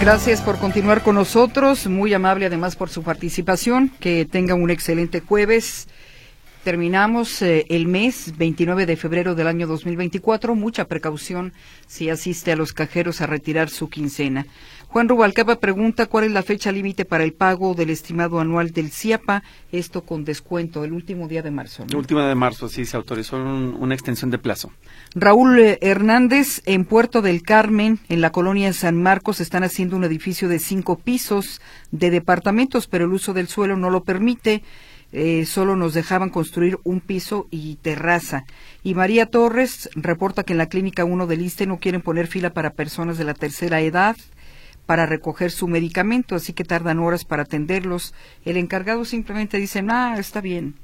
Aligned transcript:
Gracias 0.00 0.40
por 0.40 0.58
continuar 0.58 1.02
con 1.02 1.16
nosotros, 1.16 1.88
muy 1.88 2.14
amable 2.14 2.46
además 2.46 2.76
por 2.76 2.88
su 2.88 3.02
participación, 3.02 3.90
que 3.98 4.24
tenga 4.24 4.54
un 4.54 4.70
excelente 4.70 5.20
jueves. 5.20 5.88
Terminamos 6.62 7.42
eh, 7.42 7.66
el 7.68 7.86
mes 7.88 8.36
29 8.38 8.86
de 8.86 8.96
febrero 8.96 9.34
del 9.34 9.48
año 9.48 9.66
2024. 9.66 10.54
Mucha 10.54 10.84
precaución 10.84 11.52
si 11.86 12.10
asiste 12.10 12.52
a 12.52 12.56
los 12.56 12.72
cajeros 12.72 13.20
a 13.20 13.26
retirar 13.26 13.70
su 13.70 13.88
quincena. 13.90 14.46
Juan 14.90 15.06
Rubalcaba 15.06 15.60
pregunta 15.60 16.06
cuál 16.06 16.24
es 16.24 16.32
la 16.32 16.42
fecha 16.42 16.72
límite 16.72 17.04
para 17.04 17.22
el 17.22 17.34
pago 17.34 17.74
del 17.74 17.90
estimado 17.90 18.40
anual 18.40 18.72
del 18.72 18.90
CIAPA, 18.90 19.42
esto 19.70 20.02
con 20.02 20.24
descuento, 20.24 20.82
el 20.82 20.94
último 20.94 21.28
día 21.28 21.42
de 21.42 21.50
marzo. 21.50 21.84
El 21.86 21.96
último 21.96 22.20
de 22.20 22.34
marzo, 22.34 22.70
sí, 22.70 22.86
se 22.86 22.96
autorizó 22.96 23.36
una 23.36 23.94
extensión 23.94 24.30
de 24.30 24.38
plazo. 24.38 24.72
Raúl 25.14 25.58
eh, 25.58 25.78
Hernández, 25.82 26.62
en 26.64 26.86
Puerto 26.86 27.20
del 27.20 27.42
Carmen, 27.42 27.98
en 28.08 28.22
la 28.22 28.32
colonia 28.32 28.72
San 28.72 29.00
Marcos, 29.00 29.40
están 29.40 29.62
haciendo 29.62 29.94
un 29.94 30.04
edificio 30.04 30.48
de 30.48 30.58
cinco 30.58 30.96
pisos 30.96 31.60
de 31.90 32.08
departamentos, 32.08 32.86
pero 32.86 33.04
el 33.04 33.12
uso 33.12 33.34
del 33.34 33.48
suelo 33.48 33.76
no 33.76 33.90
lo 33.90 34.04
permite. 34.04 34.62
Eh, 35.10 35.46
solo 35.46 35.74
nos 35.74 35.94
dejaban 35.94 36.28
construir 36.28 36.78
un 36.84 37.00
piso 37.00 37.46
y 37.50 37.76
terraza. 37.76 38.44
Y 38.82 38.94
María 38.94 39.26
Torres 39.26 39.88
reporta 39.94 40.44
que 40.44 40.52
en 40.52 40.58
la 40.58 40.68
clínica 40.68 41.04
1 41.04 41.26
del 41.26 41.42
ISTE 41.42 41.66
no 41.66 41.78
quieren 41.78 42.02
poner 42.02 42.26
fila 42.26 42.50
para 42.50 42.70
personas 42.70 43.16
de 43.16 43.24
la 43.24 43.32
tercera 43.32 43.80
edad 43.80 44.16
para 44.88 45.04
recoger 45.04 45.50
su 45.50 45.68
medicamento, 45.68 46.34
así 46.34 46.54
que 46.54 46.64
tardan 46.64 46.98
horas 46.98 47.26
para 47.26 47.42
atenderlos. 47.42 48.14
El 48.46 48.56
encargado 48.56 49.04
simplemente 49.04 49.58
dice, 49.58 49.84
ah, 49.86 50.16
está 50.18 50.40
bien. 50.40 50.76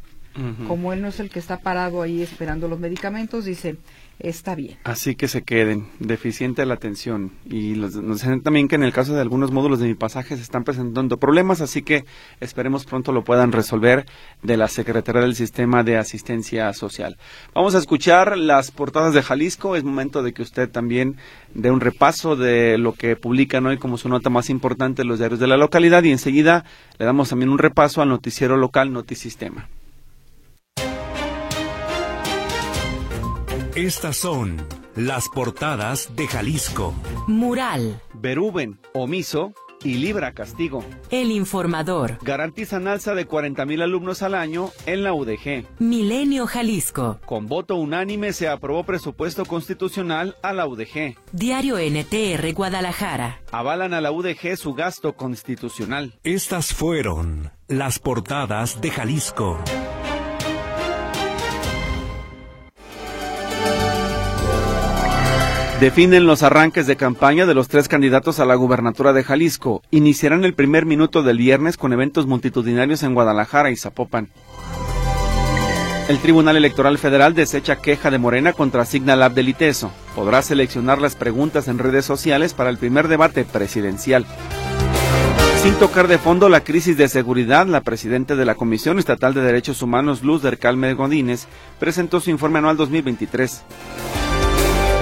Como 0.68 0.92
él 0.92 1.00
no 1.00 1.08
es 1.08 1.20
el 1.20 1.30
que 1.30 1.38
está 1.38 1.60
parado 1.60 2.02
ahí 2.02 2.20
esperando 2.20 2.68
los 2.68 2.78
medicamentos, 2.78 3.46
dice, 3.46 3.76
está 4.18 4.54
bien. 4.54 4.78
Así 4.84 5.14
que 5.14 5.28
se 5.28 5.42
queden, 5.42 5.88
deficiente 5.98 6.64
la 6.66 6.74
atención. 6.74 7.32
Y 7.48 7.72
nos 7.72 7.94
dicen 7.94 8.42
también 8.42 8.68
que 8.68 8.76
en 8.76 8.82
el 8.82 8.92
caso 8.92 9.14
de 9.14 9.20
algunos 9.20 9.50
módulos 9.50 9.80
de 9.80 9.86
mi 9.86 9.94
pasaje 9.94 10.36
se 10.36 10.42
están 10.42 10.64
presentando 10.64 11.18
problemas, 11.18 11.60
así 11.60 11.82
que 11.82 12.04
esperemos 12.40 12.84
pronto 12.84 13.12
lo 13.12 13.24
puedan 13.24 13.52
resolver 13.52 14.06
de 14.42 14.56
la 14.56 14.68
Secretaría 14.68 15.22
del 15.22 15.34
Sistema 15.34 15.82
de 15.82 15.96
Asistencia 15.96 16.72
Social. 16.72 17.16
Vamos 17.54 17.74
a 17.74 17.78
escuchar 17.78 18.38
las 18.38 18.70
portadas 18.70 19.14
de 19.14 19.22
Jalisco. 19.22 19.76
Es 19.76 19.84
momento 19.84 20.22
de 20.22 20.32
que 20.32 20.42
usted 20.42 20.70
también 20.70 21.16
dé 21.54 21.70
un 21.70 21.80
repaso 21.80 22.36
de 22.36 22.78
lo 22.78 22.92
que 22.94 23.16
publican 23.16 23.66
hoy 23.66 23.78
como 23.78 23.98
su 23.98 24.08
nota 24.08 24.30
más 24.30 24.50
importante 24.50 25.04
los 25.04 25.18
diarios 25.18 25.40
de 25.40 25.46
la 25.46 25.56
localidad 25.56 26.02
y 26.04 26.12
enseguida 26.12 26.64
le 26.98 27.06
damos 27.06 27.28
también 27.28 27.50
un 27.50 27.58
repaso 27.58 28.02
al 28.02 28.08
noticiero 28.08 28.56
local 28.56 28.92
Notisistema. 28.92 29.68
Estas 33.74 34.16
son 34.18 34.64
las 34.94 35.28
portadas 35.28 36.14
de 36.14 36.28
Jalisco. 36.28 36.94
Mural. 37.26 38.00
Beruben, 38.12 38.78
omiso 38.92 39.52
y 39.82 39.94
libra 39.94 40.32
castigo. 40.32 40.84
El 41.10 41.32
informador. 41.32 42.18
Garantizan 42.22 42.86
alza 42.86 43.16
de 43.16 43.26
40.000 43.26 43.82
alumnos 43.82 44.22
al 44.22 44.36
año 44.36 44.70
en 44.86 45.02
la 45.02 45.12
UDG. 45.12 45.66
Milenio 45.80 46.46
Jalisco. 46.46 47.18
Con 47.26 47.48
voto 47.48 47.74
unánime 47.74 48.32
se 48.32 48.46
aprobó 48.46 48.84
presupuesto 48.84 49.44
constitucional 49.44 50.36
a 50.44 50.52
la 50.52 50.68
UDG. 50.68 51.16
Diario 51.32 51.76
NTR 51.78 52.52
Guadalajara. 52.54 53.40
Avalan 53.50 53.92
a 53.92 54.00
la 54.00 54.12
UDG 54.12 54.56
su 54.56 54.74
gasto 54.74 55.16
constitucional. 55.16 56.14
Estas 56.22 56.72
fueron 56.72 57.50
las 57.66 57.98
portadas 57.98 58.80
de 58.80 58.90
Jalisco. 58.92 59.58
Definen 65.84 66.26
los 66.26 66.42
arranques 66.42 66.86
de 66.86 66.96
campaña 66.96 67.44
de 67.44 67.52
los 67.52 67.68
tres 67.68 67.88
candidatos 67.88 68.40
a 68.40 68.46
la 68.46 68.54
gubernatura 68.54 69.12
de 69.12 69.22
Jalisco. 69.22 69.82
Iniciarán 69.90 70.46
el 70.46 70.54
primer 70.54 70.86
minuto 70.86 71.22
del 71.22 71.36
viernes 71.36 71.76
con 71.76 71.92
eventos 71.92 72.26
multitudinarios 72.26 73.02
en 73.02 73.12
Guadalajara 73.12 73.70
y 73.70 73.76
Zapopan. 73.76 74.30
El 76.08 76.18
Tribunal 76.20 76.56
Electoral 76.56 76.96
Federal 76.96 77.34
desecha 77.34 77.82
queja 77.82 78.10
de 78.10 78.16
Morena 78.16 78.54
contra 78.54 78.86
Signal 78.86 79.20
Lab 79.20 79.34
del. 79.34 79.90
Podrá 80.14 80.40
seleccionar 80.40 81.02
las 81.02 81.16
preguntas 81.16 81.68
en 81.68 81.78
redes 81.78 82.06
sociales 82.06 82.54
para 82.54 82.70
el 82.70 82.78
primer 82.78 83.08
debate 83.08 83.44
presidencial. 83.44 84.24
Sin 85.62 85.74
tocar 85.74 86.08
de 86.08 86.16
fondo 86.16 86.48
la 86.48 86.64
crisis 86.64 86.96
de 86.96 87.08
seguridad, 87.08 87.66
la 87.66 87.82
presidenta 87.82 88.36
de 88.36 88.46
la 88.46 88.54
Comisión 88.54 88.98
Estatal 88.98 89.34
de 89.34 89.42
Derechos 89.42 89.82
Humanos, 89.82 90.22
Luz 90.22 90.40
del 90.40 90.56
Calme 90.56 90.94
Godínez, 90.94 91.46
presentó 91.78 92.20
su 92.20 92.30
informe 92.30 92.60
anual 92.60 92.78
2023. 92.78 93.64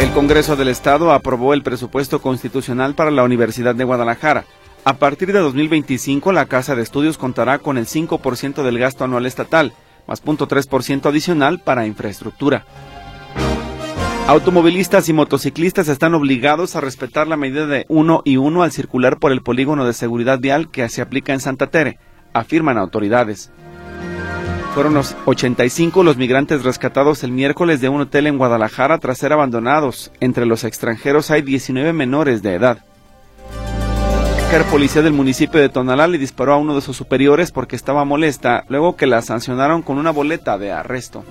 El 0.03 0.11
Congreso 0.11 0.57
del 0.57 0.67
Estado 0.67 1.13
aprobó 1.13 1.55
el 1.55 1.63
presupuesto 1.63 2.21
constitucional 2.21 2.97
para 2.97 3.13
la 3.13 3.23
Universidad 3.23 3.77
de 3.77 3.85
Guadalajara. 3.85 4.47
A 4.85 4.95
partir 4.95 5.33
de 5.33 5.39
2025, 5.39 6.33
la 6.33 6.47
Casa 6.47 6.75
de 6.75 6.83
Estudios 6.83 7.19
contará 7.19 7.61
con 7.61 7.79
el 7.79 7.87
5% 7.87 8.65
del 8.65 8.79
gasto 8.81 9.05
anual 9.05 9.27
estatal, 9.27 9.73
más 10.09 10.21
0.3% 10.25 11.07
adicional 11.07 11.61
para 11.61 11.87
infraestructura. 11.87 12.67
Automovilistas 14.27 15.09
y 15.09 15.13
motociclistas 15.13 15.87
están 15.87 16.15
obligados 16.15 16.75
a 16.75 16.81
respetar 16.81 17.29
la 17.29 17.37
medida 17.37 17.67
de 17.67 17.87
1 17.89 18.23
y 18.25 18.39
1 18.39 18.65
al 18.65 18.73
circular 18.73 19.21
por 19.21 19.31
el 19.31 19.43
polígono 19.43 19.87
de 19.87 19.93
seguridad 19.93 20.41
vial 20.41 20.69
que 20.69 20.89
se 20.89 21.01
aplica 21.01 21.33
en 21.33 21.39
Santa 21.39 21.69
Tere, 21.69 22.01
afirman 22.33 22.77
autoridades. 22.77 23.53
Fueron 24.75 24.95
los 24.95 25.15
85 25.27 26.03
los 26.03 26.17
migrantes 26.17 26.63
rescatados 26.65 27.23
el 27.25 27.31
miércoles 27.31 27.83
de 27.83 27.91
un 27.91 28.01
hotel 28.01 28.27
en 28.27 28.39
Guadalajara 28.39 28.97
tras 28.97 29.19
ser 29.19 29.35
abandonados. 29.35 30.11
Entre 30.21 30.47
los 30.47 30.65
extranjeros 30.65 31.31
hay 31.31 31.43
19 31.43 31.93
menores 31.93 32.43
de 32.43 32.55
edad. 32.55 32.79
La 34.51 34.65
policía 34.65 35.03
del 35.03 35.13
municipio 35.13 35.61
de 35.61 35.69
Tonalá 35.69 36.07
le 36.07 36.19
disparó 36.19 36.55
a 36.55 36.57
uno 36.57 36.75
de 36.75 36.81
sus 36.81 36.97
superiores 36.97 37.53
porque 37.53 37.77
estaba 37.77 38.05
molesta, 38.05 38.65
luego 38.69 38.97
que 38.97 39.07
la 39.07 39.21
sancionaron 39.21 39.83
con 39.83 39.99
una 39.99 40.11
boleta 40.11 40.57
de 40.57 40.73
arresto. 40.73 41.25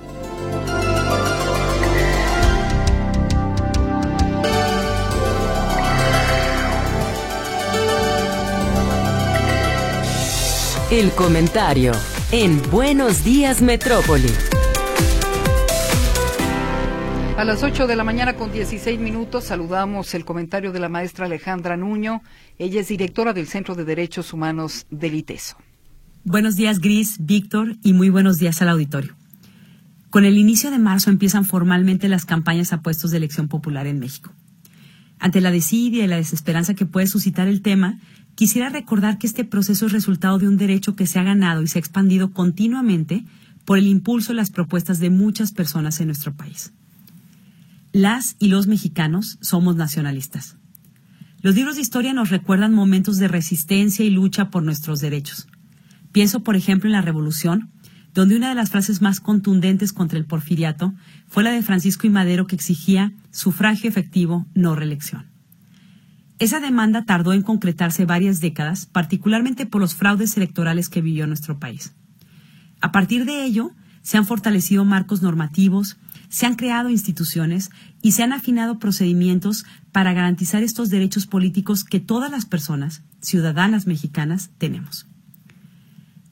El 10.91 11.11
comentario 11.11 11.93
en 12.31 12.61
Buenos 12.71 13.25
Días 13.25 13.61
Metrópoli. 13.61 14.29
A 17.37 17.43
las 17.43 17.61
8 17.61 17.87
de 17.87 17.95
la 17.97 18.05
mañana 18.05 18.35
con 18.35 18.53
16 18.53 18.99
minutos 18.99 19.45
saludamos 19.45 20.13
el 20.13 20.23
comentario 20.23 20.71
de 20.71 20.79
la 20.79 20.87
maestra 20.87 21.25
Alejandra 21.25 21.75
Nuño. 21.75 22.21
Ella 22.57 22.79
es 22.79 22.87
directora 22.87 23.33
del 23.33 23.47
Centro 23.47 23.75
de 23.75 23.83
Derechos 23.83 24.31
Humanos 24.31 24.85
del 24.89 25.15
ITESO. 25.15 25.57
Buenos 26.23 26.55
días, 26.55 26.79
Gris, 26.79 27.17
Víctor, 27.19 27.75
y 27.83 27.93
muy 27.93 28.09
buenos 28.09 28.37
días 28.37 28.61
al 28.61 28.69
auditorio. 28.69 29.15
Con 30.09 30.23
el 30.23 30.37
inicio 30.37 30.71
de 30.71 30.79
marzo 30.79 31.09
empiezan 31.09 31.43
formalmente 31.43 32.07
las 32.07 32.25
campañas 32.25 32.71
a 32.71 32.81
puestos 32.81 33.11
de 33.11 33.17
elección 33.17 33.49
popular 33.49 33.87
en 33.87 33.99
México. 33.99 34.31
Ante 35.19 35.41
la 35.41 35.51
desidia 35.51 36.05
y 36.05 36.07
la 36.07 36.15
desesperanza 36.15 36.75
que 36.75 36.85
puede 36.85 37.07
suscitar 37.07 37.47
el 37.47 37.61
tema, 37.61 37.99
Quisiera 38.41 38.69
recordar 38.69 39.19
que 39.19 39.27
este 39.27 39.45
proceso 39.45 39.85
es 39.85 39.91
resultado 39.91 40.39
de 40.39 40.47
un 40.47 40.57
derecho 40.57 40.95
que 40.95 41.05
se 41.05 41.19
ha 41.19 41.23
ganado 41.23 41.61
y 41.61 41.67
se 41.67 41.77
ha 41.77 41.79
expandido 41.79 42.31
continuamente 42.31 43.23
por 43.65 43.77
el 43.77 43.85
impulso 43.85 44.33
y 44.33 44.35
las 44.35 44.49
propuestas 44.49 44.97
de 44.99 45.11
muchas 45.11 45.51
personas 45.51 45.99
en 45.99 46.07
nuestro 46.07 46.33
país. 46.33 46.73
Las 47.91 48.37
y 48.39 48.47
los 48.47 48.65
mexicanos 48.65 49.37
somos 49.41 49.75
nacionalistas. 49.75 50.57
Los 51.43 51.53
libros 51.53 51.75
de 51.75 51.83
historia 51.83 52.13
nos 52.13 52.31
recuerdan 52.31 52.73
momentos 52.73 53.19
de 53.19 53.27
resistencia 53.27 54.03
y 54.03 54.09
lucha 54.09 54.49
por 54.49 54.63
nuestros 54.63 55.01
derechos. 55.01 55.47
Pienso, 56.11 56.39
por 56.39 56.55
ejemplo, 56.55 56.87
en 56.87 56.93
la 56.93 57.03
Revolución, 57.03 57.69
donde 58.15 58.37
una 58.37 58.49
de 58.49 58.55
las 58.55 58.71
frases 58.71 59.03
más 59.03 59.19
contundentes 59.19 59.93
contra 59.93 60.17
el 60.17 60.25
porfiriato 60.25 60.95
fue 61.27 61.43
la 61.43 61.51
de 61.51 61.61
Francisco 61.61 62.07
y 62.07 62.09
Madero 62.09 62.47
que 62.47 62.55
exigía 62.55 63.13
sufragio 63.29 63.87
efectivo, 63.87 64.47
no 64.55 64.75
reelección. 64.75 65.30
Esa 66.41 66.59
demanda 66.59 67.05
tardó 67.05 67.33
en 67.33 67.43
concretarse 67.43 68.05
varias 68.05 68.39
décadas, 68.39 68.87
particularmente 68.87 69.67
por 69.67 69.79
los 69.79 69.93
fraudes 69.93 70.35
electorales 70.37 70.89
que 70.89 70.99
vivió 70.99 71.27
nuestro 71.27 71.59
país. 71.59 71.93
A 72.81 72.91
partir 72.91 73.25
de 73.25 73.45
ello, 73.45 73.73
se 74.01 74.17
han 74.17 74.25
fortalecido 74.25 74.83
marcos 74.83 75.21
normativos, 75.21 75.97
se 76.29 76.47
han 76.47 76.55
creado 76.55 76.89
instituciones 76.89 77.69
y 78.01 78.13
se 78.13 78.23
han 78.23 78.33
afinado 78.33 78.79
procedimientos 78.79 79.65
para 79.91 80.13
garantizar 80.13 80.63
estos 80.63 80.89
derechos 80.89 81.27
políticos 81.27 81.83
que 81.83 81.99
todas 81.99 82.31
las 82.31 82.47
personas, 82.47 83.03
ciudadanas 83.19 83.85
mexicanas, 83.85 84.49
tenemos. 84.57 85.05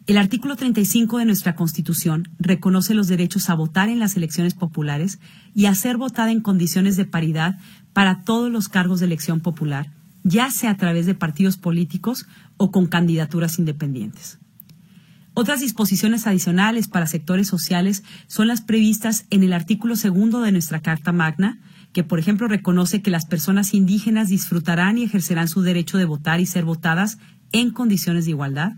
El 0.08 0.18
artículo 0.18 0.56
35 0.56 1.20
de 1.20 1.26
nuestra 1.26 1.56
Constitución 1.56 2.30
reconoce 2.40 2.96
los 2.96 3.08
derechos 3.08 3.48
a 3.52 3.54
votar 3.54 3.90
en 3.90 4.00
las 4.00 4.18
elecciones 4.18 4.56
populares 4.56 5.20
y 5.54 5.68
a 5.68 5.76
ser 5.76 5.98
votada 5.98 6.32
en 6.32 6.42
condiciones 6.42 6.98
de 6.98 7.06
paridad 7.06 7.60
para 7.94 8.24
todos 8.24 8.52
los 8.52 8.70
cargos 8.70 9.02
de 9.02 9.06
elección 9.06 9.40
popular, 9.40 9.92
ya 10.30 10.52
sea 10.52 10.72
a 10.72 10.78
través 10.78 11.08
de 11.08 11.16
partidos 11.16 11.58
políticos 11.58 12.28
o 12.58 12.70
con 12.70 12.86
candidaturas 12.86 13.58
independientes. 13.58 14.38
Otras 15.34 15.60
disposiciones 15.60 16.28
adicionales 16.28 16.88
para 16.88 17.08
sectores 17.08 17.48
sociales 17.48 18.04
son 18.28 18.48
las 18.48 18.62
previstas 18.62 19.26
en 19.32 19.42
el 19.42 19.54
artículo 19.54 19.96
segundo 19.96 20.42
de 20.42 20.52
nuestra 20.52 20.82
Carta 20.82 21.12
Magna, 21.12 21.60
que, 21.94 22.04
por 22.04 22.20
ejemplo, 22.20 22.48
reconoce 22.48 23.02
que 23.02 23.10
las 23.10 23.26
personas 23.26 23.74
indígenas 23.74 24.30
disfrutarán 24.30 24.98
y 24.98 25.04
ejercerán 25.04 25.48
su 25.48 25.62
derecho 25.62 25.98
de 25.98 26.06
votar 26.06 26.40
y 26.40 26.46
ser 26.46 26.64
votadas 26.64 27.18
en 27.52 27.72
condiciones 27.72 28.26
de 28.26 28.32
igualdad. 28.32 28.74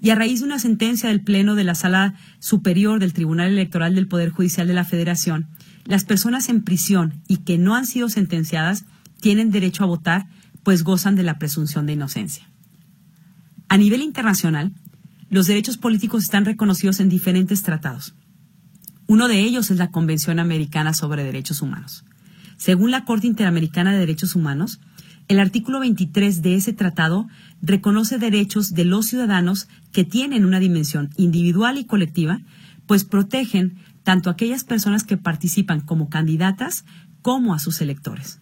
Y 0.00 0.10
a 0.10 0.16
raíz 0.16 0.40
de 0.40 0.46
una 0.46 0.58
sentencia 0.58 1.10
del 1.10 1.20
Pleno 1.20 1.54
de 1.54 1.62
la 1.62 1.76
Sala 1.76 2.14
Superior 2.40 2.98
del 2.98 3.12
Tribunal 3.12 3.52
Electoral 3.52 3.94
del 3.94 4.08
Poder 4.08 4.30
Judicial 4.30 4.66
de 4.66 4.74
la 4.74 4.84
Federación, 4.84 5.46
las 5.84 6.04
personas 6.04 6.48
en 6.48 6.64
prisión 6.64 7.20
y 7.28 7.38
que 7.38 7.56
no 7.56 7.76
han 7.76 7.86
sido 7.86 8.08
sentenciadas 8.08 8.84
tienen 9.20 9.52
derecho 9.52 9.84
a 9.84 9.86
votar, 9.86 10.26
pues 10.62 10.84
gozan 10.84 11.16
de 11.16 11.22
la 11.22 11.38
presunción 11.38 11.86
de 11.86 11.94
inocencia. 11.94 12.48
A 13.68 13.76
nivel 13.78 14.02
internacional, 14.02 14.72
los 15.30 15.46
derechos 15.46 15.78
políticos 15.78 16.24
están 16.24 16.44
reconocidos 16.44 17.00
en 17.00 17.08
diferentes 17.08 17.62
tratados. 17.62 18.14
Uno 19.06 19.28
de 19.28 19.40
ellos 19.40 19.70
es 19.70 19.78
la 19.78 19.90
Convención 19.90 20.38
Americana 20.38 20.94
sobre 20.94 21.24
Derechos 21.24 21.62
Humanos. 21.62 22.04
Según 22.56 22.90
la 22.90 23.04
Corte 23.04 23.26
Interamericana 23.26 23.92
de 23.92 23.98
Derechos 23.98 24.36
Humanos, 24.36 24.80
el 25.28 25.40
artículo 25.40 25.80
23 25.80 26.42
de 26.42 26.56
ese 26.56 26.72
tratado 26.72 27.28
reconoce 27.60 28.18
derechos 28.18 28.74
de 28.74 28.84
los 28.84 29.06
ciudadanos 29.06 29.68
que 29.92 30.04
tienen 30.04 30.44
una 30.44 30.60
dimensión 30.60 31.10
individual 31.16 31.78
y 31.78 31.84
colectiva, 31.84 32.40
pues 32.86 33.04
protegen 33.04 33.78
tanto 34.02 34.28
a 34.28 34.34
aquellas 34.34 34.64
personas 34.64 35.04
que 35.04 35.16
participan 35.16 35.80
como 35.80 36.08
candidatas 36.08 36.84
como 37.22 37.54
a 37.54 37.58
sus 37.58 37.80
electores. 37.80 38.40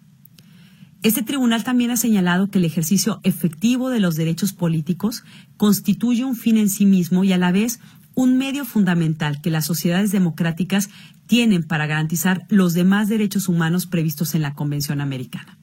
Este 1.03 1.23
tribunal 1.23 1.65
también 1.65 1.91
ha 1.91 1.97
señalado 1.97 2.51
que 2.51 2.59
el 2.59 2.65
ejercicio 2.67 3.21
efectivo 3.23 3.89
de 3.89 4.01
los 4.01 4.17
derechos 4.17 4.53
políticos 4.53 5.25
constituye 5.57 6.25
un 6.25 6.37
fin 6.37 6.59
en 6.59 6.69
sí 6.69 6.85
mismo 6.85 7.25
y 7.25 7.33
a 7.33 7.39
la 7.39 7.53
vez 7.53 7.81
un 8.15 8.37
medio 8.37 8.67
fundamental 8.67 9.41
que 9.41 9.51
las 9.51 9.65
sociedades 9.65 10.13
democráticas 10.13 10.91
tienen 11.27 11.63
para 11.63 11.87
garantizar 11.87 12.45
los 12.51 12.75
demás 12.75 13.09
derechos 13.09 13.49
humanos 13.49 13.87
previstos 13.87 14.35
en 14.35 14.43
la 14.43 14.55
Convención 14.55 15.01
Americana. 15.01 15.59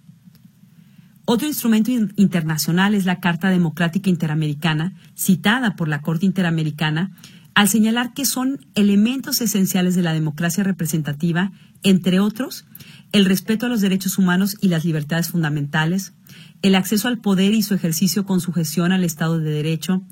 Otro 1.26 1.46
instrumento 1.46 1.92
internacional 1.92 2.96
es 2.96 3.06
la 3.06 3.20
Carta 3.20 3.50
Democrática 3.50 4.10
Interamericana, 4.10 4.94
citada 5.14 5.76
por 5.76 5.90
la 5.90 6.02
Corte 6.02 6.26
Interamericana, 6.26 7.12
al 7.54 7.68
señalar 7.68 8.14
que 8.14 8.24
son 8.24 8.66
elementos 8.76 9.42
esenciales 9.42 9.94
de 9.96 10.04
la 10.04 10.14
democracia 10.14 10.64
representativa, 10.64 11.52
entre 11.84 12.22
otros, 12.22 12.66
el 13.12 13.26
respeto 13.26 13.66
a 13.66 13.70
los 13.70 13.82
derechos 13.82 14.18
humanos 14.18 14.58
y 14.62 14.68
las 14.68 14.86
libertades 14.86 15.30
fundamentales, 15.30 16.14
el 16.62 16.76
acceso 16.76 17.08
al 17.08 17.20
poder 17.20 17.54
y 17.54 17.62
su 17.62 17.74
ejercicio 17.74 18.26
con 18.26 18.42
sujeción 18.42 18.92
al 18.92 19.04
Estado 19.04 19.40
de 19.40 19.50
Derecho, 19.52 20.04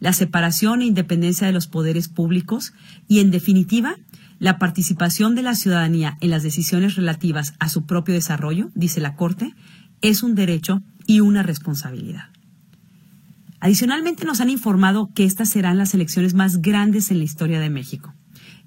la 0.00 0.12
separación 0.12 0.82
e 0.82 0.86
independencia 0.86 1.46
de 1.46 1.52
los 1.52 1.66
poderes 1.66 2.08
públicos 2.08 2.72
y, 3.08 3.20
en 3.20 3.30
definitiva, 3.30 3.96
la 4.38 4.58
participación 4.58 5.34
de 5.34 5.42
la 5.42 5.54
ciudadanía 5.54 6.18
en 6.20 6.30
las 6.30 6.42
decisiones 6.42 6.96
relativas 6.96 7.54
a 7.58 7.68
su 7.68 7.86
propio 7.86 8.14
desarrollo, 8.14 8.70
dice 8.74 9.00
la 9.00 9.16
Corte, 9.16 9.54
es 10.00 10.22
un 10.22 10.34
derecho 10.34 10.82
y 11.06 11.20
una 11.20 11.42
responsabilidad. 11.42 12.28
Adicionalmente 13.60 14.26
nos 14.26 14.40
han 14.42 14.50
informado 14.50 15.10
que 15.14 15.24
estas 15.24 15.48
serán 15.48 15.78
las 15.78 15.94
elecciones 15.94 16.34
más 16.34 16.60
grandes 16.60 17.10
en 17.10 17.18
la 17.18 17.24
historia 17.24 17.60
de 17.60 17.70
México. 17.70 18.14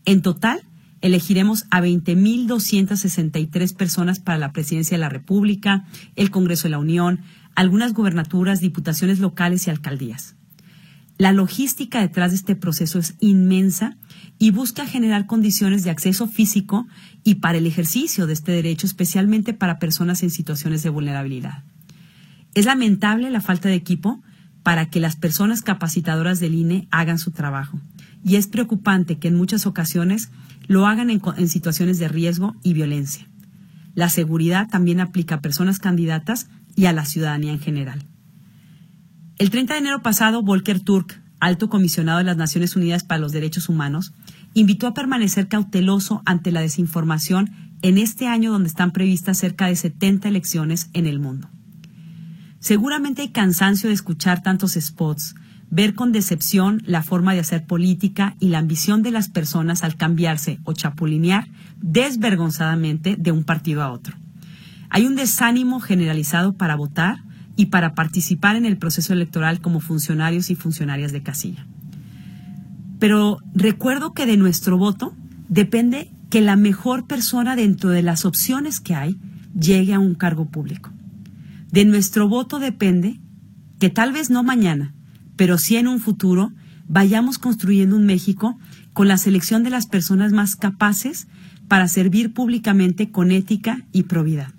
En 0.05 0.21
total, 0.21 0.61
elegiremos 1.01 1.65
a 1.69 1.81
20.263 1.81 3.75
personas 3.75 4.19
para 4.19 4.37
la 4.37 4.51
presidencia 4.51 4.97
de 4.97 5.01
la 5.01 5.09
República, 5.09 5.85
el 6.15 6.31
Congreso 6.31 6.63
de 6.63 6.71
la 6.71 6.79
Unión, 6.79 7.21
algunas 7.55 7.93
gubernaturas, 7.93 8.61
diputaciones 8.61 9.19
locales 9.19 9.67
y 9.67 9.69
alcaldías. 9.69 10.35
La 11.17 11.33
logística 11.33 11.99
detrás 11.99 12.31
de 12.31 12.37
este 12.37 12.55
proceso 12.55 12.99
es 12.99 13.15
inmensa 13.19 13.97
y 14.37 14.51
busca 14.51 14.85
generar 14.85 15.25
condiciones 15.25 15.83
de 15.83 15.89
acceso 15.89 16.27
físico 16.27 16.87
y 17.23 17.35
para 17.35 17.57
el 17.57 17.65
ejercicio 17.65 18.27
de 18.27 18.33
este 18.33 18.51
derecho, 18.51 18.85
especialmente 18.85 19.53
para 19.53 19.79
personas 19.79 20.21
en 20.21 20.29
situaciones 20.29 20.83
de 20.83 20.89
vulnerabilidad. 20.89 21.63
Es 22.53 22.65
lamentable 22.65 23.31
la 23.31 23.41
falta 23.41 23.69
de 23.69 23.75
equipo 23.75 24.21
para 24.61 24.89
que 24.89 24.99
las 24.99 25.15
personas 25.15 25.61
capacitadoras 25.61 26.39
del 26.39 26.53
INE 26.53 26.87
hagan 26.91 27.17
su 27.17 27.31
trabajo. 27.31 27.79
Y 28.23 28.35
es 28.35 28.47
preocupante 28.47 29.17
que 29.17 29.29
en 29.29 29.35
muchas 29.35 29.65
ocasiones 29.65 30.29
lo 30.67 30.85
hagan 30.85 31.09
en, 31.09 31.47
situaciones 31.47 31.97
de 31.97 32.07
riesgo 32.07 32.55
y 32.63 32.73
violencia. 32.73 33.27
La 33.95 34.09
seguridad 34.09 34.67
también 34.69 34.99
aplica 34.99 35.35
a 35.35 35.41
personas 35.41 35.79
candidatas 35.79 36.47
y 36.75 36.85
a 36.85 36.93
la 36.93 37.05
ciudadanía 37.05 37.51
en 37.51 37.59
general. 37.59 38.05
El 39.37 39.49
30 39.49 39.73
de 39.73 39.79
enero 39.79 40.01
pasado, 40.01 40.43
Volker 40.43 40.79
Turk, 40.79 41.21
alto 41.39 41.69
comisionado 41.69 42.19
de 42.19 42.23
las 42.23 42.37
Naciones 42.37 42.75
Unidas 42.75 43.03
para 43.03 43.19
los 43.19 43.31
Derechos 43.31 43.69
Humanos, 43.69 44.13
invitó 44.53 44.87
a 44.87 44.93
permanecer 44.93 45.47
cauteloso 45.47 46.21
ante 46.25 46.51
la 46.51 46.61
desinformación 46.61 47.51
en 47.81 47.97
este 47.97 48.27
año 48.27 48.51
donde 48.51 48.69
están 48.69 48.91
previstas 48.91 49.37
cerca 49.37 49.67
de 49.67 49.75
70 49.75 50.27
elecciones 50.27 50.89
en 50.93 51.05
el 51.05 51.19
mundo. 51.19 51.49
Seguramente 52.59 53.21
hay 53.21 53.29
cansancio 53.29 53.89
de 53.89 53.93
escuchar 53.93 54.41
tantos 54.41 54.73
spots, 54.73 55.35
ver 55.69 55.95
con 55.95 56.11
decepción 56.11 56.81
la 56.85 57.03
forma 57.03 57.33
de 57.33 57.39
hacer 57.39 57.65
política 57.65 58.35
y 58.39 58.49
la 58.49 58.59
ambición 58.59 59.03
de 59.03 59.11
las 59.11 59.29
personas 59.29 59.83
al 59.83 59.95
cambiarse 59.95 60.59
o 60.63 60.73
chapulinear 60.73 61.47
desvergonzadamente 61.81 63.15
de 63.17 63.31
un 63.31 63.43
partido 63.43 63.83
a 63.83 63.91
otro. 63.91 64.15
Hay 64.89 65.05
un 65.05 65.15
desánimo 65.15 65.79
generalizado 65.79 66.53
para 66.53 66.75
votar 66.75 67.23
y 67.55 67.67
para 67.67 67.95
participar 67.95 68.55
en 68.55 68.65
el 68.65 68.77
proceso 68.77 69.13
electoral 69.13 69.59
como 69.59 69.79
funcionarios 69.79 70.49
y 70.49 70.55
funcionarias 70.55 71.11
de 71.11 71.23
casilla. 71.23 71.65
Pero 72.99 73.39
recuerdo 73.53 74.13
que 74.13 74.25
de 74.25 74.37
nuestro 74.37 74.77
voto 74.77 75.13
depende 75.49 76.11
que 76.29 76.41
la 76.41 76.55
mejor 76.55 77.07
persona 77.07 77.55
dentro 77.55 77.89
de 77.89 78.03
las 78.03 78.25
opciones 78.25 78.79
que 78.79 78.95
hay 78.95 79.17
llegue 79.59 79.93
a 79.93 79.99
un 79.99 80.15
cargo 80.15 80.45
público. 80.45 80.91
De 81.71 81.85
nuestro 81.85 82.29
voto 82.29 82.59
depende 82.59 83.19
que 83.79 83.89
tal 83.89 84.13
vez 84.13 84.29
no 84.29 84.43
mañana, 84.43 84.93
pero 85.37 85.57
sí 85.57 85.77
en 85.77 85.87
un 85.87 85.99
futuro 86.01 86.51
vayamos 86.87 87.37
construyendo 87.37 87.95
un 87.95 88.05
México 88.05 88.59
con 88.93 89.07
la 89.07 89.17
selección 89.17 89.63
de 89.63 89.69
las 89.69 89.87
personas 89.87 90.33
más 90.33 90.55
capaces 90.55 91.27
para 91.67 91.87
servir 91.87 92.33
públicamente 92.33 93.11
con 93.11 93.31
ética 93.31 93.85
y 93.91 94.03
probidad. 94.03 94.53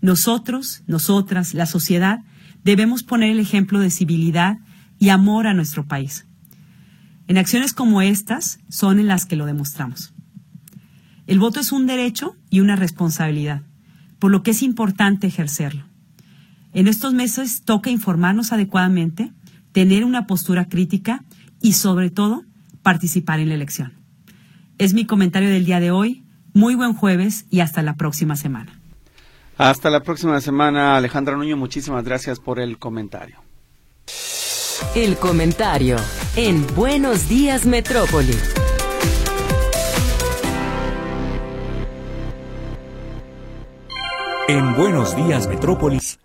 Nosotros, 0.00 0.82
nosotras, 0.86 1.54
la 1.54 1.66
sociedad, 1.66 2.20
debemos 2.64 3.02
poner 3.02 3.30
el 3.30 3.40
ejemplo 3.40 3.80
de 3.80 3.90
civilidad 3.90 4.58
y 4.98 5.08
amor 5.08 5.46
a 5.46 5.54
nuestro 5.54 5.86
país. 5.86 6.26
En 7.28 7.38
acciones 7.38 7.72
como 7.72 8.02
estas 8.02 8.60
son 8.68 9.00
en 9.00 9.08
las 9.08 9.26
que 9.26 9.36
lo 9.36 9.46
demostramos. 9.46 10.12
El 11.26 11.38
voto 11.38 11.58
es 11.58 11.72
un 11.72 11.86
derecho 11.86 12.36
y 12.50 12.60
una 12.60 12.76
responsabilidad, 12.76 13.62
por 14.18 14.30
lo 14.30 14.42
que 14.42 14.52
es 14.52 14.62
importante 14.62 15.26
ejercerlo. 15.26 15.84
En 16.72 16.86
estos 16.86 17.14
meses 17.14 17.62
toca 17.62 17.90
informarnos 17.90 18.52
adecuadamente, 18.52 19.32
tener 19.76 20.06
una 20.06 20.26
postura 20.26 20.70
crítica 20.70 21.22
y, 21.60 21.74
sobre 21.74 22.08
todo, 22.08 22.44
participar 22.82 23.40
en 23.40 23.50
la 23.50 23.56
elección. 23.56 23.92
Es 24.78 24.94
mi 24.94 25.04
comentario 25.04 25.50
del 25.50 25.66
día 25.66 25.80
de 25.80 25.90
hoy. 25.90 26.24
Muy 26.54 26.74
buen 26.74 26.94
jueves 26.94 27.44
y 27.50 27.60
hasta 27.60 27.82
la 27.82 27.94
próxima 27.94 28.36
semana. 28.36 28.80
Hasta 29.58 29.90
la 29.90 30.00
próxima 30.00 30.40
semana, 30.40 30.96
Alejandra 30.96 31.36
Nuño. 31.36 31.58
Muchísimas 31.58 32.06
gracias 32.06 32.40
por 32.40 32.58
el 32.58 32.78
comentario. 32.78 33.36
El 34.94 35.18
comentario 35.18 35.98
en 36.36 36.66
Buenos 36.74 37.28
Días 37.28 37.66
Metrópoli. 37.66 38.32
En 44.48 44.74
Buenos 44.74 45.14
Días 45.14 45.46
Metrópolis. 45.48 46.18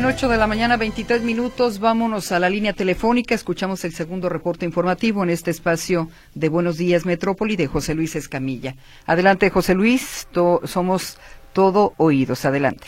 Bien, 0.00 0.14
8 0.14 0.28
de 0.30 0.38
la 0.38 0.46
mañana, 0.46 0.78
23 0.78 1.22
minutos. 1.24 1.78
Vámonos 1.78 2.32
a 2.32 2.38
la 2.38 2.48
línea 2.48 2.72
telefónica. 2.72 3.34
Escuchamos 3.34 3.84
el 3.84 3.92
segundo 3.92 4.30
reporte 4.30 4.64
informativo 4.64 5.22
en 5.22 5.28
este 5.28 5.50
espacio 5.50 6.06
de 6.34 6.48
Buenos 6.48 6.78
Días 6.78 7.04
Metrópoli 7.04 7.54
de 7.54 7.66
José 7.66 7.94
Luis 7.94 8.16
Escamilla. 8.16 8.72
Adelante, 9.06 9.50
José 9.50 9.74
Luis. 9.74 10.26
somos 10.64 11.20
todo 11.52 11.92
oídos. 11.98 12.46
Adelante. 12.46 12.86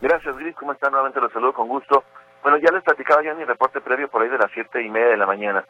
Gracias, 0.00 0.34
Gris. 0.38 0.56
¿Cómo 0.56 0.72
están? 0.72 0.92
Nuevamente 0.92 1.20
los 1.20 1.30
saludo 1.34 1.52
con 1.52 1.68
gusto. 1.68 2.02
Bueno, 2.42 2.56
ya 2.56 2.72
les 2.72 2.82
platicaba 2.82 3.22
yo 3.22 3.32
en 3.32 3.36
mi 3.36 3.44
reporte 3.44 3.82
previo 3.82 4.08
por 4.08 4.22
ahí 4.22 4.30
de 4.30 4.38
las 4.38 4.50
siete 4.54 4.82
y 4.82 4.88
media 4.88 5.08
de 5.08 5.18
la 5.18 5.26
mañana 5.26 5.62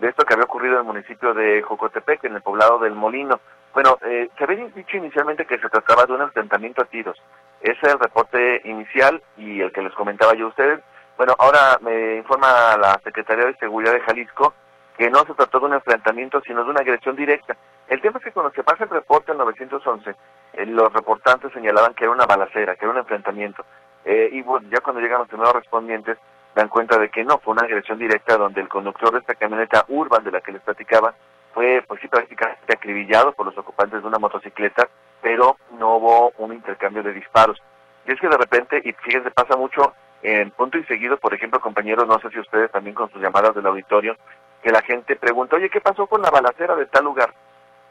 de 0.00 0.08
esto 0.08 0.22
que 0.26 0.34
había 0.34 0.44
ocurrido 0.44 0.74
en 0.74 0.80
el 0.80 0.86
municipio 0.86 1.32
de 1.32 1.62
Jocotepec, 1.62 2.24
en 2.24 2.34
el 2.34 2.42
poblado 2.42 2.78
del 2.78 2.94
Molino. 2.94 3.40
Bueno, 3.72 3.96
eh, 4.02 4.28
se 4.36 4.44
había 4.44 4.66
dicho 4.66 4.98
inicialmente 4.98 5.46
que 5.46 5.58
se 5.58 5.68
trataba 5.70 6.04
de 6.04 6.12
un 6.12 6.20
enfrentamiento 6.20 6.82
a 6.82 6.84
tiros 6.84 7.16
ese 7.60 7.78
es 7.82 7.92
el 7.92 7.98
reporte 7.98 8.62
inicial 8.64 9.22
y 9.36 9.60
el 9.60 9.72
que 9.72 9.82
les 9.82 9.94
comentaba 9.94 10.34
yo 10.34 10.46
a 10.46 10.48
ustedes. 10.48 10.80
Bueno, 11.16 11.34
ahora 11.38 11.78
me 11.80 12.16
informa 12.16 12.76
la 12.76 13.00
Secretaría 13.02 13.46
de 13.46 13.56
Seguridad 13.56 13.92
de 13.92 14.00
Jalisco 14.00 14.54
que 14.96 15.10
no 15.10 15.24
se 15.24 15.34
trató 15.34 15.60
de 15.60 15.66
un 15.66 15.74
enfrentamiento, 15.74 16.40
sino 16.40 16.64
de 16.64 16.70
una 16.70 16.80
agresión 16.80 17.14
directa. 17.14 17.56
El 17.86 18.00
tema 18.00 18.18
es 18.18 18.24
que 18.24 18.32
cuando 18.32 18.52
se 18.52 18.64
pasa 18.64 18.84
el 18.84 18.90
reporte 18.90 19.30
al 19.30 19.38
911, 19.38 20.10
eh, 20.54 20.66
los 20.66 20.92
reportantes 20.92 21.52
señalaban 21.52 21.94
que 21.94 22.04
era 22.04 22.12
una 22.12 22.26
balacera, 22.26 22.74
que 22.74 22.84
era 22.84 22.92
un 22.92 22.98
enfrentamiento. 22.98 23.64
Eh, 24.04 24.28
y 24.32 24.42
bueno, 24.42 24.68
ya 24.70 24.80
cuando 24.80 25.00
llegan 25.00 25.20
los 25.20 25.28
primeros 25.28 25.54
respondientes, 25.54 26.18
dan 26.54 26.68
cuenta 26.68 26.98
de 26.98 27.08
que 27.10 27.24
no, 27.24 27.38
fue 27.38 27.52
una 27.52 27.64
agresión 27.64 27.98
directa 27.98 28.36
donde 28.36 28.60
el 28.60 28.68
conductor 28.68 29.12
de 29.12 29.20
esta 29.20 29.36
camioneta 29.36 29.84
urban 29.88 30.24
de 30.24 30.32
la 30.32 30.40
que 30.40 30.52
les 30.52 30.62
platicaba 30.62 31.14
fue 31.54 31.84
pues 31.86 32.00
sí 32.00 32.08
prácticamente 32.08 32.74
acribillado 32.74 33.32
por 33.32 33.46
los 33.46 33.56
ocupantes 33.56 34.02
de 34.02 34.08
una 34.08 34.18
motocicleta, 34.18 34.88
pero 35.22 35.56
no 35.78 35.96
hubo 35.96 36.32
un 36.38 36.52
intercambio 36.52 37.02
de 37.02 37.12
disparos. 37.12 37.60
Y 38.06 38.12
es 38.12 38.20
que 38.20 38.28
de 38.28 38.36
repente, 38.36 38.80
y 38.84 38.92
fíjense, 38.92 39.30
pasa 39.30 39.56
mucho 39.56 39.94
en 40.22 40.50
punto 40.50 40.78
y 40.78 40.84
seguido, 40.84 41.16
por 41.16 41.34
ejemplo, 41.34 41.60
compañeros, 41.60 42.06
no 42.06 42.18
sé 42.20 42.30
si 42.30 42.40
ustedes 42.40 42.70
también 42.70 42.94
con 42.94 43.10
sus 43.10 43.22
llamadas 43.22 43.54
del 43.54 43.66
auditorio, 43.66 44.16
que 44.62 44.70
la 44.70 44.82
gente 44.82 45.16
pregunta, 45.16 45.56
oye, 45.56 45.70
¿qué 45.70 45.80
pasó 45.80 46.06
con 46.06 46.22
la 46.22 46.30
balacera 46.30 46.74
de 46.74 46.86
tal 46.86 47.04
lugar? 47.04 47.32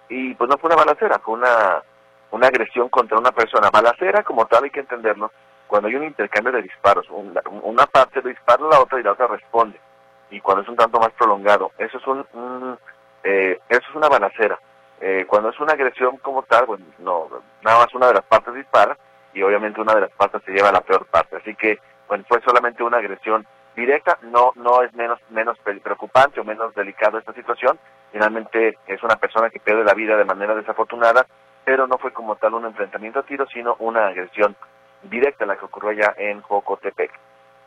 Y 0.09 0.33
pues 0.35 0.49
no 0.49 0.57
fue 0.57 0.69
una 0.69 0.83
balacera, 0.83 1.19
fue 1.19 1.35
una, 1.35 1.81
una 2.31 2.47
agresión 2.47 2.89
contra 2.89 3.17
una 3.17 3.31
persona. 3.31 3.69
Balacera, 3.69 4.23
como 4.23 4.45
tal, 4.45 4.65
hay 4.65 4.69
que 4.69 4.81
entenderlo, 4.81 5.31
cuando 5.67 5.87
hay 5.87 5.95
un 5.95 6.05
intercambio 6.05 6.53
de 6.53 6.61
disparos, 6.61 7.07
una 7.09 7.85
parte 7.85 8.21
le 8.21 8.29
dispara 8.29 8.65
a 8.65 8.69
la 8.69 8.79
otra 8.79 8.99
y 8.99 9.03
la 9.03 9.11
otra 9.11 9.27
responde. 9.27 9.79
Y 10.29 10.41
cuando 10.41 10.63
es 10.63 10.69
un 10.69 10.75
tanto 10.75 10.99
más 10.99 11.11
prolongado, 11.11 11.71
eso 11.77 11.97
es 11.97 12.07
un, 12.07 12.77
eh, 13.23 13.59
eso 13.69 13.81
es 13.89 13.95
una 13.95 14.09
balacera. 14.09 14.59
Eh, 14.99 15.25
cuando 15.27 15.49
es 15.49 15.59
una 15.59 15.73
agresión 15.73 16.17
como 16.17 16.43
tal, 16.43 16.65
bueno, 16.65 16.85
no, 16.99 17.27
nada 17.61 17.79
más 17.79 17.93
una 17.93 18.07
de 18.07 18.15
las 18.15 18.23
partes 18.23 18.53
dispara 18.53 18.97
y 19.33 19.43
obviamente 19.43 19.79
una 19.79 19.93
de 19.93 20.01
las 20.01 20.11
partes 20.11 20.41
se 20.43 20.51
lleva 20.51 20.69
a 20.69 20.73
la 20.73 20.81
peor 20.81 21.05
parte. 21.05 21.35
Así 21.37 21.53
que, 21.55 21.79
bueno, 22.07 22.23
fue 22.27 22.41
solamente 22.41 22.83
una 22.83 22.97
agresión 22.97 23.45
directa, 23.75 24.17
no, 24.23 24.53
no 24.55 24.81
es 24.81 24.91
menos, 24.95 25.19
menos 25.29 25.57
preocupante 25.59 26.39
o 26.39 26.43
menos 26.43 26.73
delicado 26.73 27.19
esta 27.19 27.33
situación. 27.33 27.77
Finalmente 28.11 28.77
es 28.87 29.03
una 29.03 29.17
persona 29.17 29.51
que 29.51 29.59
pierde 29.59 29.83
la 29.83 29.93
vida 29.93 30.17
de 30.17 30.25
manera 30.25 30.55
desafortunada, 30.55 31.27
pero 31.63 31.85
no 31.85 31.99
fue 31.99 32.11
como 32.11 32.35
tal 32.37 32.55
un 32.55 32.65
enfrentamiento 32.65 33.19
a 33.19 33.23
tiro, 33.23 33.45
sino 33.47 33.75
una 33.79 34.07
agresión 34.07 34.55
directa 35.03 35.45
la 35.45 35.57
que 35.57 35.65
ocurrió 35.65 35.91
allá 35.91 36.15
en 36.17 36.41
Jocotepec. 36.41 37.11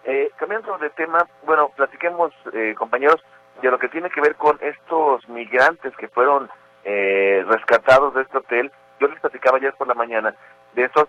Eh, 0.04 0.30
cambiando 0.36 0.76
de 0.78 0.90
tema, 0.90 1.24
bueno, 1.44 1.70
platiquemos, 1.76 2.32
eh, 2.52 2.74
compañeros, 2.76 3.22
de 3.62 3.70
lo 3.70 3.78
que 3.78 3.88
tiene 3.88 4.10
que 4.10 4.20
ver 4.20 4.34
con 4.34 4.58
estos 4.62 5.28
migrantes 5.28 5.94
que 5.96 6.08
fueron 6.08 6.50
eh, 6.84 7.44
rescatados 7.48 8.14
de 8.14 8.22
este 8.22 8.38
hotel. 8.38 8.70
Yo 9.00 9.08
les 9.08 9.20
platicaba 9.20 9.58
ayer 9.58 9.74
por 9.74 9.88
la 9.88 9.94
mañana 9.94 10.34
de 10.74 10.84
estos, 10.84 11.08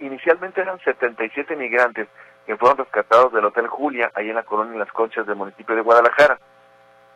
inicialmente 0.00 0.60
eran 0.60 0.78
77 0.80 1.56
migrantes 1.56 2.08
que 2.46 2.56
fueron 2.56 2.78
rescatados 2.78 3.32
del 3.32 3.44
Hotel 3.44 3.66
Julia, 3.68 4.10
ahí 4.14 4.28
en 4.28 4.34
la 4.34 4.42
colonia 4.42 4.78
Las 4.78 4.92
Conchas 4.92 5.26
del 5.26 5.36
municipio 5.36 5.74
de 5.74 5.82
Guadalajara. 5.82 6.38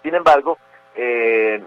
Sin 0.02 0.14
embargo, 0.14 0.58
eh, 0.94 1.62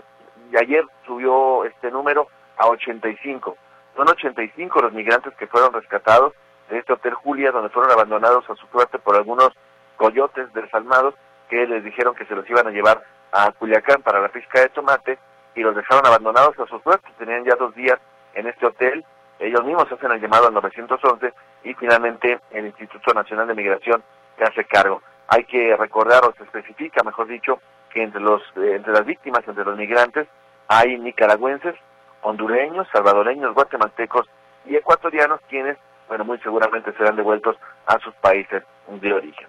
ayer 0.60 0.86
subió 1.06 1.65
este 1.65 1.91
número 1.91 2.27
a 2.58 2.67
85. 2.67 3.58
Son 3.96 4.10
85 4.10 4.82
los 4.82 4.94
migrantes 4.94 5.34
que 5.36 5.48
fueron 5.48 5.74
rescatados 5.74 6.34
de 6.70 6.79
este 6.79 6.94
Hotel 6.94 7.13
Julia, 7.13 7.51
donde 7.51 7.70
fueron 7.70 7.91
abandonados 7.91 8.50
a 8.50 8.56
su 8.56 8.67
suerte 8.67 9.00
por 9.00 9.15
algunos 9.15 9.50
coyotes 9.98 10.51
desalmados 10.53 11.15
que 11.50 11.65
les 11.65 11.84
dijeron 11.84 12.15
que 12.15 12.25
se 12.25 12.36
los 12.36 12.50
iban 12.50 12.67
a 12.67 12.72
llevar 12.72 13.03
a 13.32 13.51
Culiacán 13.51 14.01
para 14.01 14.22
la 14.22 14.29
pizca 14.29 14.62
de 14.62 14.70
tomate 14.70 15.17
y 15.58 15.62
los 15.62 15.76
dejaron 15.76 16.06
abandonados 16.06 16.58
a 16.60 16.68
su 16.68 16.80
suerte. 16.80 17.10
Tenían 17.18 17.44
ya 17.44 17.56
dos 17.56 17.74
días 17.76 18.00
en 18.36 18.48
este 18.48 18.66
hotel. 18.66 19.04
Ellos 19.40 19.64
mismos 19.66 19.92
hacen 19.92 20.12
el 20.12 20.22
llamado 20.22 20.48
al 20.48 20.54
911 20.54 21.34
y 21.64 21.74
finalmente 21.74 22.40
el 22.52 22.68
Instituto 22.68 23.14
Nacional 23.14 23.48
de 23.48 23.56
Migración 23.56 24.04
se 24.38 24.44
hace 24.44 24.64
cargo. 24.66 25.02
Hay 25.28 25.44
que 25.46 25.76
recordar, 25.76 26.24
o 26.24 26.34
se 26.38 26.44
especifica, 26.44 27.04
mejor 27.04 27.28
dicho, 27.28 27.60
que 27.92 28.04
entre, 28.04 28.22
los, 28.22 28.42
eh, 28.56 28.76
entre 28.76 28.94
las 28.94 29.06
víctimas, 29.06 29.48
entre 29.48 29.66
los 29.66 29.76
migrantes, 29.76 30.28
hay 30.68 30.98
nicaragüenses, 31.00 31.76
hondureños, 32.22 32.88
salvadoreños, 32.94 33.54
guatemaltecos 33.56 34.28
y 34.66 34.76
ecuatorianos 34.76 35.42
quienes, 35.50 35.78
bueno, 36.08 36.24
muy 36.24 36.38
seguramente 36.40 36.94
serán 36.94 37.16
devueltos 37.16 37.58
a 37.88 37.98
sus 38.00 38.14
países 38.16 38.64
de 38.88 39.14
origen. 39.14 39.48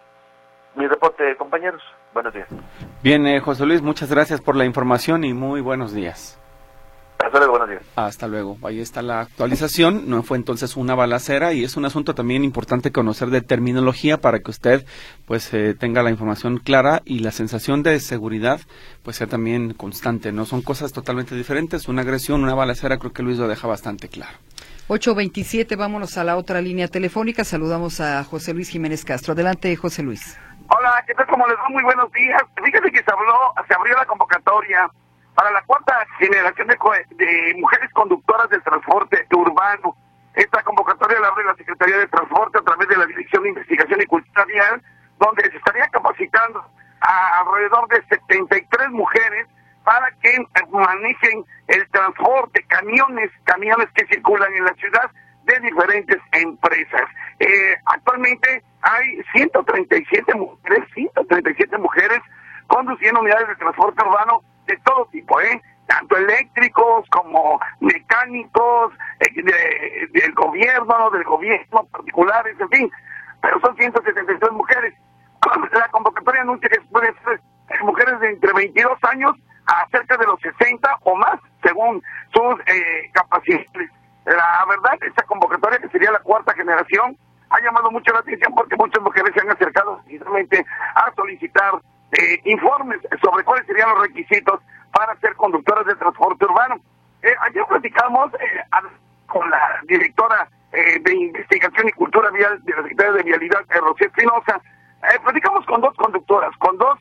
Mi 0.74 0.86
reporte, 0.86 1.36
compañeros. 1.36 1.82
Buenos 2.14 2.34
días. 2.34 2.48
Bien, 3.02 3.26
eh, 3.26 3.40
José 3.40 3.66
Luis, 3.66 3.82
muchas 3.82 4.10
gracias 4.10 4.40
por 4.40 4.56
la 4.56 4.64
información 4.64 5.24
y 5.24 5.34
muy 5.34 5.60
buenos 5.60 5.92
días. 5.92 6.38
Hasta 7.18 7.38
luego, 7.38 7.52
buenos 7.52 7.68
días. 7.68 7.82
Hasta 7.96 8.28
luego. 8.28 8.58
Ahí 8.62 8.80
está 8.80 9.02
la 9.02 9.20
actualización. 9.20 10.08
No 10.08 10.22
fue 10.22 10.36
entonces 10.36 10.76
una 10.76 10.94
balacera 10.94 11.52
y 11.52 11.64
es 11.64 11.76
un 11.76 11.84
asunto 11.84 12.14
también 12.14 12.44
importante 12.44 12.92
conocer 12.92 13.30
de 13.30 13.42
terminología 13.42 14.18
para 14.18 14.38
que 14.38 14.50
usted 14.50 14.86
pues 15.26 15.52
eh, 15.52 15.74
tenga 15.74 16.02
la 16.02 16.10
información 16.10 16.58
clara 16.58 17.02
y 17.04 17.18
la 17.18 17.32
sensación 17.32 17.82
de 17.82 17.98
seguridad 18.00 18.60
pues 19.02 19.16
sea 19.16 19.26
también 19.26 19.74
constante. 19.74 20.32
No 20.32 20.46
son 20.46 20.62
cosas 20.62 20.92
totalmente 20.92 21.34
diferentes. 21.34 21.88
Una 21.88 22.02
agresión, 22.02 22.42
una 22.42 22.54
balacera, 22.54 22.98
creo 22.98 23.12
que 23.12 23.22
Luis 23.22 23.38
lo 23.38 23.48
deja 23.48 23.66
bastante 23.66 24.08
claro. 24.08 24.38
827, 24.86 25.76
vámonos 25.76 26.16
a 26.16 26.24
la 26.24 26.36
otra 26.36 26.62
línea 26.62 26.88
telefónica. 26.88 27.44
Saludamos 27.44 28.00
a 28.00 28.24
José 28.24 28.54
Luis 28.54 28.70
Jiménez 28.70 29.04
Castro. 29.04 29.34
Adelante, 29.34 29.74
José 29.76 30.02
Luis. 30.02 30.38
Hola, 30.70 31.02
¿qué 31.06 31.14
tal? 31.14 31.26
¿Cómo 31.28 31.46
les 31.46 31.56
va? 31.56 31.68
Muy 31.70 31.82
buenos 31.82 32.12
días. 32.12 32.42
Fíjense 32.62 32.90
que 32.90 33.02
se 33.02 33.10
habló, 33.10 33.54
se 33.66 33.74
abrió 33.74 33.96
la 33.96 34.04
convocatoria 34.04 34.90
para 35.34 35.50
la 35.50 35.62
cuarta 35.62 36.06
generación 36.18 36.68
de, 36.68 36.76
de 37.24 37.54
mujeres 37.58 37.90
conductoras 37.94 38.50
del 38.50 38.62
transporte 38.62 39.26
urbano. 39.32 39.96
Esta 40.34 40.62
convocatoria 40.62 41.20
la 41.20 41.28
abre 41.28 41.44
la 41.44 41.54
Secretaría 41.54 41.96
de 41.96 42.06
Transporte 42.08 42.58
a 42.58 42.62
través 42.62 42.86
de 42.86 42.98
la 42.98 43.06
Dirección 43.06 43.44
de 43.44 43.48
Investigación 43.48 44.02
y 44.02 44.06
Cultura 44.06 44.44
Vial, 44.44 44.82
donde 45.18 45.50
se 45.50 45.56
estaría 45.56 45.88
capacitando 45.88 46.62
a 47.00 47.40
alrededor 47.40 47.88
de 47.88 48.02
73 48.06 48.90
mujeres 48.90 49.46
para 49.84 50.10
que 50.20 50.36
manejen 50.70 51.46
el 51.68 51.88
transporte, 51.88 52.62
camiones, 52.64 53.30
camiones 53.44 53.88
que 53.94 54.06
circulan 54.06 54.52
en 54.52 54.64
la 54.66 54.74
ciudad 54.74 55.10
de 55.44 55.60
diferentes 55.60 56.18
empresas. 56.32 57.08
Eh, 57.38 57.74
actualmente 57.86 58.62
hay 58.82 59.22
137 59.32 60.34
mujeres, 60.34 60.84
137 60.94 61.78
mujeres 61.78 62.20
conduciendo 62.66 63.20
unidades 63.20 63.48
de 63.48 63.56
transporte 63.56 64.02
urbano 64.04 64.42
de 64.66 64.76
todo 64.84 65.06
tipo, 65.06 65.40
¿eh? 65.40 65.60
tanto 65.86 66.16
eléctricos 66.16 67.08
como 67.10 67.58
mecánicos, 67.80 68.92
eh, 69.20 70.06
del 70.12 70.34
gobierno, 70.34 71.10
del 71.10 71.24
gobierno 71.24 71.84
particulares, 71.90 72.56
en 72.60 72.68
fin, 72.68 72.90
pero 73.40 73.58
son 73.60 73.74
173 73.76 74.52
mujeres. 74.52 74.94
La 75.72 75.88
convocatoria 75.88 76.42
anuncia 76.42 76.68
que 76.68 76.80
puede 76.92 77.12
ser 77.24 77.40
mujeres 77.82 78.20
de 78.20 78.30
entre 78.30 78.52
22 78.52 78.98
años 79.04 79.32
a 79.66 79.86
cerca 79.90 80.16
de 80.16 80.26
los 80.26 80.40
60 80.40 80.98
o 81.02 81.16
más, 81.16 81.40
según 81.62 82.02
sus 82.32 82.60
eh, 82.66 83.10
capacidades. 83.12 83.90
La 84.24 84.66
verdad, 84.68 84.98
esta 85.00 85.22
convocatoria, 85.24 85.78
que 85.78 85.88
sería 85.88 86.12
la 86.12 86.20
cuarta 86.20 86.54
generación, 86.54 87.16
ha 87.50 87.60
llamado 87.60 87.90
mucho 87.90 88.12
la 88.12 88.20
atención 88.20 88.54
porque 88.54 88.76
muchas 88.76 89.02
mujeres 89.02 89.32
se 89.34 89.40
han 89.40 89.50
acercado 89.50 90.00
precisamente 90.04 90.64
a 90.94 91.12
solicitar 91.14 91.80
eh, 92.12 92.40
informes 92.44 93.00
sobre 93.22 93.44
cuáles 93.44 93.66
serían 93.66 93.90
los 93.90 94.00
requisitos 94.00 94.60
para 94.92 95.14
ser 95.20 95.34
conductoras 95.36 95.86
de 95.86 95.94
transporte 95.96 96.44
urbano. 96.44 96.76
Eh, 97.22 97.34
ayer 97.42 97.64
platicamos 97.68 98.32
eh, 98.34 98.62
con 99.26 99.48
la 99.50 99.80
directora 99.86 100.48
de 100.70 101.14
Investigación 101.14 101.88
y 101.88 101.92
Cultura 101.92 102.30
Vial 102.30 102.62
de 102.62 102.72
la 102.72 102.82
Secretaría 102.82 103.12
de 103.12 103.22
Vialidad, 103.22 103.60
Rocío 103.80 104.06
Espinosa. 104.06 104.60
platicamos 105.24 105.64
con 105.64 105.80
dos 105.80 105.94
conductoras, 105.96 106.54
con 106.58 106.76
dos 106.76 106.98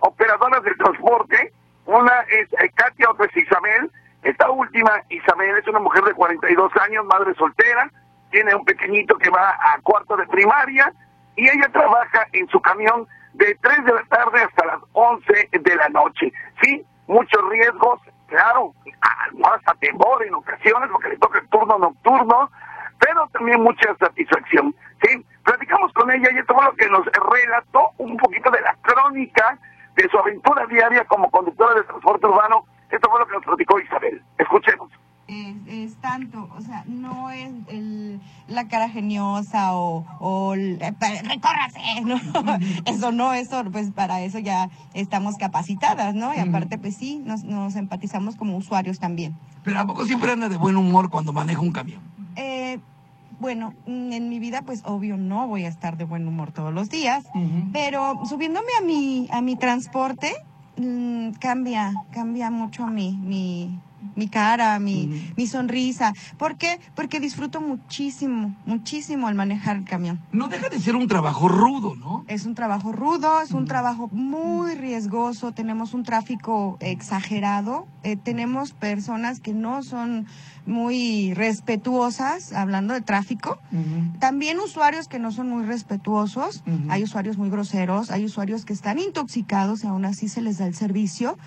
operadoras 0.00 0.62
del 0.62 0.76
transporte. 0.76 1.52
Una 1.84 2.20
es 2.30 2.48
Katia, 2.74 3.10
otra 3.10 3.26
es 3.26 3.36
Isabel. 3.36 3.90
Esta 4.22 4.48
última, 4.50 5.02
Isabel, 5.08 5.56
es 5.58 5.66
una 5.66 5.80
mujer 5.80 6.04
de 6.04 6.14
42 6.14 6.72
años, 6.76 7.04
madre 7.06 7.34
soltera, 7.34 7.90
tiene 8.30 8.54
un 8.54 8.64
pequeñito 8.64 9.16
que 9.16 9.30
va 9.30 9.50
a 9.50 9.80
cuarto 9.82 10.16
de 10.16 10.26
primaria 10.26 10.92
y 11.36 11.48
ella 11.48 11.68
trabaja 11.72 12.26
en 12.32 12.48
su 12.48 12.60
camión 12.60 13.06
de 13.34 13.54
3 13.60 13.84
de 13.84 13.92
la 13.92 14.04
tarde 14.04 14.42
hasta 14.42 14.66
las 14.66 14.80
11 14.92 15.48
de 15.52 15.76
la 15.76 15.88
noche. 15.90 16.32
Sí, 16.62 16.84
muchos 17.06 17.48
riesgos, 17.50 18.00
claro, 18.26 18.72
hasta 19.44 19.74
temor 19.74 20.24
en 20.24 20.34
ocasiones 20.34 20.88
porque 20.90 21.10
le 21.10 21.18
toca 21.18 21.38
el 21.38 21.48
turno 21.48 21.78
nocturno, 21.78 22.50
pero 22.98 23.28
también 23.28 23.62
mucha 23.62 23.94
satisfacción. 23.96 24.74
Sí, 25.02 25.24
platicamos 25.44 25.92
con 25.92 26.10
ella 26.10 26.28
y 26.32 26.38
esto 26.38 26.54
fue 26.54 26.64
lo 26.64 26.74
que 26.74 26.88
nos 26.88 27.04
relató 27.06 27.90
un 27.98 28.16
poquito 28.16 28.50
de 28.50 28.60
la 28.62 28.74
crónica 28.82 29.58
de 29.94 30.08
su 30.08 30.18
aventura 30.18 30.66
diaria 30.66 31.04
como 31.04 31.30
conductora 31.30 31.74
de 31.74 31.82
transporte 31.84 32.26
urbano. 32.26 32.64
Esto 32.90 33.10
fue 33.10 33.20
lo 33.20 33.26
que 33.26 33.34
nos 33.34 33.44
platicó 33.44 33.78
Isabel. 33.78 34.22
Escuchemos 34.38 34.90
es, 35.66 35.94
tanto, 35.96 36.48
o 36.56 36.60
sea, 36.60 36.84
no 36.86 37.30
es 37.30 37.50
el, 37.68 38.20
la 38.48 38.68
cara 38.68 38.88
geniosa 38.88 39.74
o, 39.74 40.04
o 40.20 40.54
recórrase, 40.54 42.00
¿no? 42.04 42.16
Eso 42.84 43.12
no, 43.12 43.32
eso, 43.34 43.64
pues 43.70 43.90
para 43.90 44.20
eso 44.22 44.38
ya 44.38 44.70
estamos 44.94 45.36
capacitadas, 45.36 46.14
¿no? 46.14 46.34
Y 46.34 46.38
aparte, 46.38 46.78
pues 46.78 46.96
sí, 46.96 47.22
nos, 47.24 47.44
nos 47.44 47.76
empatizamos 47.76 48.36
como 48.36 48.56
usuarios 48.56 48.98
también. 48.98 49.36
Pero 49.64 49.80
¿a 49.80 49.86
poco 49.86 50.04
siempre 50.06 50.32
anda 50.32 50.48
de 50.48 50.56
buen 50.56 50.76
humor 50.76 51.10
cuando 51.10 51.32
maneja 51.32 51.60
un 51.60 51.72
camión? 51.72 52.00
Eh, 52.36 52.78
bueno, 53.38 53.74
en 53.86 54.28
mi 54.28 54.38
vida, 54.38 54.62
pues 54.62 54.82
obvio 54.84 55.16
no 55.16 55.46
voy 55.46 55.64
a 55.64 55.68
estar 55.68 55.96
de 55.96 56.04
buen 56.04 56.26
humor 56.26 56.52
todos 56.52 56.72
los 56.72 56.88
días, 56.88 57.24
pero 57.72 58.24
subiéndome 58.24 58.68
a 58.80 58.84
mi, 58.84 59.28
a 59.30 59.42
mi 59.42 59.56
transporte, 59.56 60.32
mm, 60.78 61.32
cambia, 61.32 61.92
cambia 62.12 62.50
mucho 62.50 62.86
mi, 62.86 63.16
mi, 63.16 63.78
mi 64.14 64.28
cara, 64.28 64.78
mi, 64.78 65.32
mi 65.36 65.46
sonrisa. 65.46 66.12
¿Por 66.38 66.56
qué? 66.56 66.78
Porque 66.94 67.20
disfruto 67.20 67.60
muchísimo, 67.60 68.54
muchísimo 68.66 69.28
al 69.28 69.34
manejar 69.34 69.76
el 69.76 69.84
camión. 69.84 70.20
No 70.32 70.48
deja 70.48 70.68
de 70.68 70.78
ser 70.78 70.96
un 70.96 71.08
trabajo 71.08 71.48
rudo, 71.48 71.96
¿no? 71.96 72.24
Es 72.28 72.46
un 72.46 72.54
trabajo 72.54 72.92
rudo, 72.92 73.40
es 73.40 73.52
un 73.52 73.66
trabajo 73.66 74.08
muy 74.12 74.74
riesgoso, 74.74 75.52
tenemos 75.52 75.94
un 75.94 76.02
tráfico 76.02 76.76
exagerado, 76.80 77.86
eh, 78.02 78.16
tenemos 78.16 78.72
personas 78.72 79.40
que 79.40 79.52
no 79.52 79.82
son 79.82 80.26
muy 80.66 81.32
respetuosas, 81.34 82.52
hablando 82.52 82.94
de 82.94 83.00
tráfico. 83.00 83.58
También 84.18 84.58
usuarios 84.58 85.08
que 85.08 85.18
no 85.18 85.30
son 85.30 85.48
muy 85.48 85.64
respetuosos, 85.64 86.62
hay 86.88 87.04
usuarios 87.04 87.38
muy 87.38 87.50
groseros, 87.50 88.10
hay 88.10 88.24
usuarios 88.24 88.64
que 88.64 88.72
están 88.72 88.98
intoxicados 88.98 89.84
y 89.84 89.86
aún 89.86 90.04
así 90.04 90.28
se 90.28 90.42
les 90.42 90.58
da 90.58 90.66
el 90.66 90.74
servicio. 90.74 91.38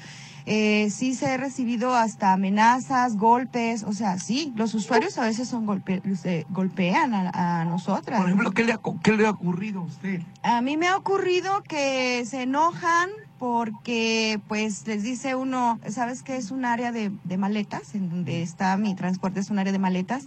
Eh, 0.51 0.89
sí 0.89 1.13
se 1.13 1.27
he 1.27 1.37
recibido 1.37 1.93
hasta 1.93 2.33
amenazas, 2.33 3.17
golpes, 3.17 3.83
o 3.83 3.93
sea, 3.93 4.17
sí, 4.17 4.51
los 4.55 4.73
usuarios 4.73 5.15
a 5.19 5.25
veces 5.25 5.47
son 5.47 5.67
golpe, 5.67 6.01
se 6.19 6.47
golpean 6.49 7.13
a, 7.13 7.61
a 7.61 7.65
nosotras. 7.65 8.19
Por 8.19 8.29
ejemplo, 8.29 8.49
¿qué 8.49 8.63
le, 8.63 8.73
ha, 8.73 8.79
¿qué 9.03 9.11
le 9.11 9.27
ha 9.27 9.29
ocurrido 9.29 9.81
a 9.81 9.83
usted? 9.83 10.21
A 10.41 10.61
mí 10.61 10.75
me 10.75 10.87
ha 10.87 10.97
ocurrido 10.97 11.61
que 11.61 12.25
se 12.25 12.41
enojan 12.41 13.11
porque 13.39 14.39
pues 14.48 14.86
les 14.86 15.01
dice 15.01 15.34
uno, 15.36 15.79
¿sabes 15.88 16.22
qué 16.22 16.36
es 16.36 16.51
un 16.51 16.65
área 16.65 16.91
de, 16.91 17.12
de 17.24 17.38
maletas? 17.38 17.96
En 17.96 18.10
donde 18.10 18.41
está 18.41 18.75
mi 18.77 18.93
transporte 18.96 19.39
es 19.39 19.50
un 19.50 19.58
área 19.58 19.72
de 19.72 19.79
maletas. 19.79 20.25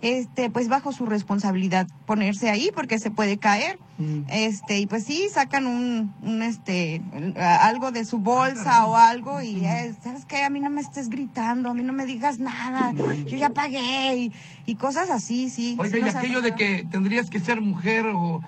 Este, 0.00 0.50
pues 0.50 0.68
bajo 0.68 0.92
su 0.92 1.06
responsabilidad 1.06 1.86
ponerse 2.06 2.50
ahí 2.50 2.70
porque 2.74 2.98
se 2.98 3.10
puede 3.10 3.36
caer. 3.36 3.78
Este, 4.28 4.78
y 4.78 4.86
pues 4.86 5.04
sí, 5.04 5.26
sacan 5.32 5.66
un, 5.66 6.14
un 6.22 6.42
este, 6.42 7.02
algo 7.36 7.90
de 7.90 8.04
su 8.04 8.18
bolsa 8.18 8.86
o 8.86 8.96
algo 8.96 9.42
y 9.42 9.60
¿sabes 10.02 10.24
qué? 10.24 10.44
A 10.44 10.50
mí 10.50 10.60
no 10.60 10.70
me 10.70 10.80
estés 10.80 11.08
gritando, 11.08 11.70
a 11.70 11.74
mí 11.74 11.82
no 11.82 11.92
me 11.92 12.06
digas 12.06 12.38
nada, 12.38 12.92
yo 12.92 13.36
ya 13.36 13.50
pagué 13.50 14.16
y, 14.16 14.32
y 14.66 14.76
cosas 14.76 15.10
así, 15.10 15.50
sí. 15.50 15.76
Oiga, 15.80 15.98
Sí 15.98 16.04
y 16.04 16.16
aquello 16.16 16.40
de 16.42 16.54
que 16.54 16.86
tendrías 16.88 17.28
que 17.28 17.40
ser 17.40 17.60
mujer 17.60 18.06
o 18.06 18.40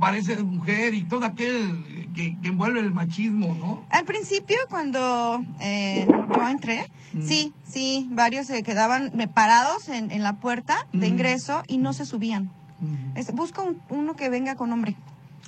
pareces 0.00 0.42
mujer 0.42 0.94
y 0.94 1.02
todo 1.04 1.24
aquel 1.24 2.10
que, 2.14 2.36
que 2.40 2.48
envuelve 2.48 2.80
el 2.80 2.92
machismo, 2.92 3.54
¿no? 3.54 3.84
Al 3.90 4.04
principio, 4.04 4.56
cuando 4.70 5.44
eh, 5.60 6.06
yo 6.08 6.48
entré, 6.48 6.90
sí, 7.22 7.52
sí, 7.66 8.08
varios 8.10 8.46
se 8.46 8.62
quedaban 8.62 9.20
eh, 9.20 9.28
parados 9.28 9.88
en, 9.88 10.10
en 10.10 10.22
la 10.22 10.34
puerta 10.34 10.86
de 10.92 11.08
ingreso 11.08 11.62
y 11.66 11.78
no 11.78 11.92
se 11.92 12.06
subían. 12.06 12.50
Es- 13.14 13.32
busco 13.32 13.62
un- 13.62 13.80
uno 13.88 14.16
que 14.16 14.28
venga 14.28 14.54
con 14.56 14.72
hombre. 14.72 14.96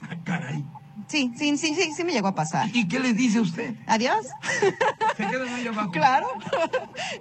Ah, 0.02 0.16
caray. 0.24 0.64
Sí, 1.08 1.32
sí, 1.36 1.56
sí, 1.56 1.74
sí, 1.74 1.92
sí 1.94 2.04
me 2.04 2.12
llegó 2.12 2.28
a 2.28 2.34
pasar. 2.34 2.66
¿Y 2.72 2.86
qué 2.86 3.00
les 3.00 3.16
dice 3.16 3.40
usted? 3.40 3.74
Adiós. 3.86 4.28
Se 5.16 5.26
quedan 5.26 5.48
ahí 5.48 5.66
abajo. 5.66 5.90
Claro, 5.92 6.28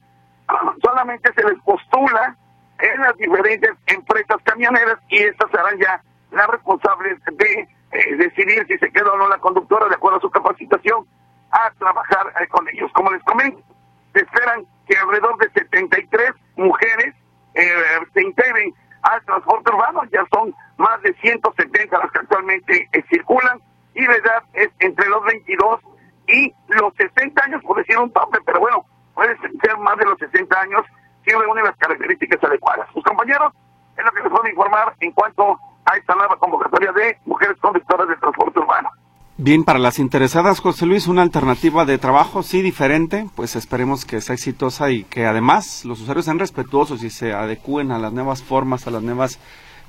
solamente 0.83 1.33
se 1.35 1.43
les 1.43 1.59
postula 1.63 2.37
en 2.79 3.01
las 3.01 3.17
diferentes 3.17 3.71
empresas 3.87 4.37
camioneras 4.45 4.99
y 5.09 5.19
estas 5.19 5.51
serán 5.51 5.79
ya 5.79 6.03
las 6.31 6.47
responsables 6.49 7.19
de 7.25 7.69
decidir 8.17 8.67
si 8.67 8.79
se 8.79 8.91
queda 8.91 9.13
o 9.13 9.17
no 9.17 9.29
la 9.29 9.39
conductora 9.39 9.89
de 9.89 9.95
acuerdo 9.95 10.19
a 10.19 10.21
su 10.21 10.31
capacitación 10.31 11.07
a 11.51 11.71
trabajar 11.79 12.33
eh, 12.41 12.47
con 12.49 12.69
ellos. 12.69 12.91
Como 12.93 13.11
les 13.11 13.23
comento, 13.25 13.63
se 14.13 14.21
esperan 14.21 14.65
que 14.89 14.97
alrededor 14.97 15.37
de 15.39 15.51
73 15.51 16.31
mujeres 16.57 17.15
eh, 17.55 17.71
se 18.13 18.23
integren 18.23 18.75
al 19.03 19.25
transporte 19.25 19.73
urbano, 19.73 20.03
ya 20.13 20.25
son 20.33 20.55
más 20.79 21.01
de 21.03 21.15
170 21.15 21.99
las 21.99 22.11
que 22.11 22.19
actualmente 22.19 22.89
eh, 22.93 23.05
circulan 23.09 23.61
y 23.95 24.05
la 24.07 24.17
edad 24.17 24.43
es 24.53 24.69
entre 24.81 25.09
los 25.09 25.25
22 25.25 25.81
y 26.29 26.53
los 26.69 26.93
60 26.97 27.45
años, 27.45 27.63
por 27.63 27.79
decir 27.79 27.99
un 27.99 28.13
tope, 28.13 28.39
pero 28.45 28.61
bueno, 28.61 28.85
puede 29.15 29.37
ser 29.39 29.79
más 29.79 29.97
de 29.97 30.05
los 30.05 30.19
60 30.19 30.61
años 30.61 30.83
si 31.25 31.31
reúnen 31.31 31.65
las 31.65 31.77
características 31.77 32.43
adecuadas. 32.45 32.89
Sus 32.93 33.03
compañeros 33.05 33.53
es 33.97 34.05
lo 34.05 34.13
que 34.13 34.23
les 34.23 34.31
puedo 34.31 34.49
informar 34.49 34.95
en 35.01 35.13
cuanto 35.13 35.59
a 35.87 35.97
esta 35.97 36.15
nueva 36.15 36.37
convocatoria 36.37 36.93
de 36.93 37.19
mujeres 37.25 37.57
conductoras 37.61 38.09
de 38.09 38.17
transporte 38.17 38.59
urbano. 38.59 38.91
Bien, 39.39 39.65
para 39.65 39.79
las 39.79 39.99
interesadas, 39.99 40.61
José 40.61 40.87
Luis, 40.87 41.07
una 41.09 41.21
alternativa 41.21 41.85
de 41.85 41.99
trabajo, 41.99 42.43
sí, 42.43 42.63
diferente, 42.63 43.27
pues 43.37 43.55
esperemos 43.55 44.07
que 44.07 44.23
sea 44.23 44.35
exitosa 44.35 44.91
y 44.91 45.05
que 45.05 45.27
además 45.27 45.85
los 45.85 46.01
usuarios 46.01 46.25
sean 46.25 46.39
respetuosos 46.39 47.03
y 47.03 47.11
se 47.11 47.35
adecúen 47.35 47.91
a 47.91 47.99
las 47.99 48.15
nuevas 48.15 48.43
formas, 48.43 48.87
a 48.87 48.91
las 48.91 49.03
nuevas 49.03 49.39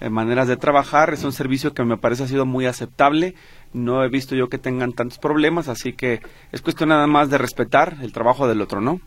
eh, 0.02 0.10
maneras 0.10 0.50
de 0.50 0.58
trabajar. 0.58 1.14
Es 1.14 1.24
un 1.24 1.32
servicio 1.32 1.74
que 1.74 1.86
me 1.86 1.98
parece 1.98 2.24
ha 2.24 2.28
sido 2.28 2.46
muy 2.46 2.66
aceptable. 2.66 3.36
No 3.72 4.04
he 4.04 4.10
visto 4.10 4.36
yo 4.36 4.50
que 4.50 4.58
tengan 4.58 4.92
tantos 4.92 5.18
problemas, 5.18 5.70
así 5.70 5.94
que 5.94 6.22
es 6.52 6.62
cuestión 6.62 6.90
nada 6.90 7.08
más 7.08 7.30
de 7.30 7.38
respetar 7.38 7.96
el 8.02 8.12
trabajo 8.12 8.50
del 8.50 8.62
otro, 8.62 8.82
¿no? 8.82 9.00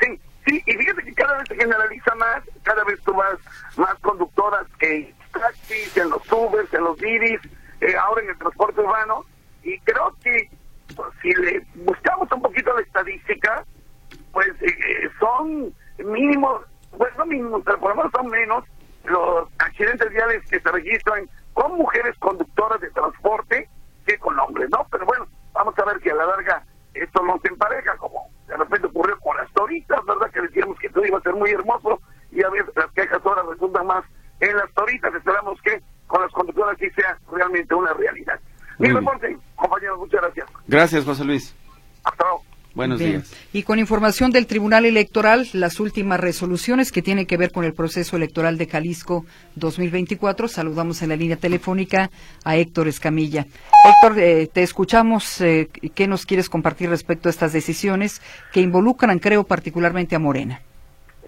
Sí, 0.00 0.20
sí, 0.46 0.62
y 0.64 0.72
fíjate 0.72 1.02
que 1.02 1.14
cada 1.14 1.36
vez 1.38 1.48
se 1.48 1.56
generaliza 1.56 2.14
más, 2.14 2.44
cada 2.62 2.84
vez 2.84 3.00
tú 3.04 3.12
más, 3.14 3.34
más 3.76 3.98
conductoras 3.98 4.66
en 4.78 5.19
taxis, 5.30 5.96
en 5.96 6.10
los 6.10 6.32
Ubers, 6.32 6.72
en 6.74 6.84
los 6.84 6.96
Didis, 6.98 7.40
eh, 7.80 7.96
ahora 7.96 8.22
en 8.22 8.30
el 8.30 8.38
transporte 8.38 8.80
urbano, 8.80 9.24
y 9.62 9.78
creo 9.80 10.14
que 10.22 10.50
pues, 10.94 11.08
si 11.22 11.32
le 11.32 11.64
buscamos 11.74 12.30
un 12.32 12.42
poquito 12.42 12.74
la 12.74 12.82
estadística, 12.82 13.64
pues 14.32 14.48
eh, 14.60 15.08
son 15.18 15.72
mínimos, 15.98 16.62
pues 16.96 17.10
no 17.16 17.26
mínimos, 17.26 17.62
pero 17.64 17.78
por 17.78 17.90
lo 17.90 17.96
menos 17.96 18.12
son 18.12 18.28
menos 18.28 18.64
los 19.04 19.48
accidentes 19.58 20.10
viales 20.10 20.44
que 20.48 20.60
se 20.60 20.70
registran 20.70 21.28
con 21.54 21.76
mujeres 21.76 22.16
conductoras 22.18 22.80
de 22.80 22.90
transporte 22.90 23.68
que 24.06 24.18
con 24.18 24.38
hombres, 24.38 24.68
¿no? 24.70 24.86
Pero 24.90 25.06
bueno, 25.06 25.26
vamos 25.52 25.78
a 25.78 25.84
ver 25.84 26.00
si 26.02 26.10
a 26.10 26.14
la 26.14 26.26
larga 26.26 26.64
esto 26.94 27.22
no 27.22 27.38
se 27.40 27.48
empareja, 27.48 27.96
como 27.96 28.28
de 28.46 28.56
repente 28.56 28.88
ocurrió 28.88 29.18
con 29.20 29.36
las 29.36 29.50
toritas, 29.52 30.04
¿verdad? 30.04 30.30
Que 30.30 30.42
decíamos 30.42 30.78
que 30.78 30.88
todo 30.90 31.04
iba 31.04 31.18
a 31.18 31.22
ser 31.22 31.34
muy 31.34 31.50
hermoso 31.50 32.00
y 32.32 32.42
a 32.42 32.50
veces 32.50 32.74
las 32.76 32.90
quejas 32.92 33.20
ahora 33.24 33.42
resultan 33.48 33.86
más 33.86 34.04
en 34.40 34.56
las 34.56 34.72
toritas. 34.72 35.14
Esperamos 35.14 35.60
que 35.62 35.80
con 36.06 36.22
las 36.22 36.32
conductoras 36.32 36.76
sí 36.78 36.88
sea 36.90 37.18
realmente 37.32 37.74
una 37.74 37.92
realidad. 37.94 38.38
Mi 38.78 38.88
reporte, 38.88 39.36
compañeros, 39.56 39.98
muchas 39.98 40.22
gracias. 40.22 40.46
Gracias, 40.66 41.04
José 41.04 41.24
Luis. 41.24 41.54
Hasta 42.02 42.24
luego. 42.24 42.42
Buenos 42.72 43.00
Bien. 43.00 43.12
días. 43.12 43.34
Y 43.52 43.64
con 43.64 43.78
información 43.80 44.30
del 44.30 44.46
Tribunal 44.46 44.84
Electoral, 44.86 45.48
las 45.52 45.80
últimas 45.80 46.20
resoluciones 46.20 46.92
que 46.92 47.02
tienen 47.02 47.26
que 47.26 47.36
ver 47.36 47.50
con 47.50 47.64
el 47.64 47.74
proceso 47.74 48.16
electoral 48.16 48.58
de 48.58 48.66
Jalisco 48.66 49.26
2024, 49.56 50.46
saludamos 50.46 51.02
en 51.02 51.08
la 51.08 51.16
línea 51.16 51.36
telefónica 51.36 52.10
a 52.44 52.56
Héctor 52.56 52.86
Escamilla. 52.86 53.46
Héctor, 53.84 54.18
eh, 54.18 54.48
te 54.52 54.62
escuchamos. 54.62 55.40
eh, 55.40 55.68
¿Qué 55.94 56.06
nos 56.06 56.24
quieres 56.26 56.48
compartir 56.48 56.88
respecto 56.90 57.28
a 57.28 57.30
estas 57.30 57.52
decisiones 57.52 58.22
que 58.52 58.60
involucran, 58.60 59.18
creo, 59.18 59.44
particularmente 59.44 60.14
a 60.14 60.20
Morena? 60.20 60.62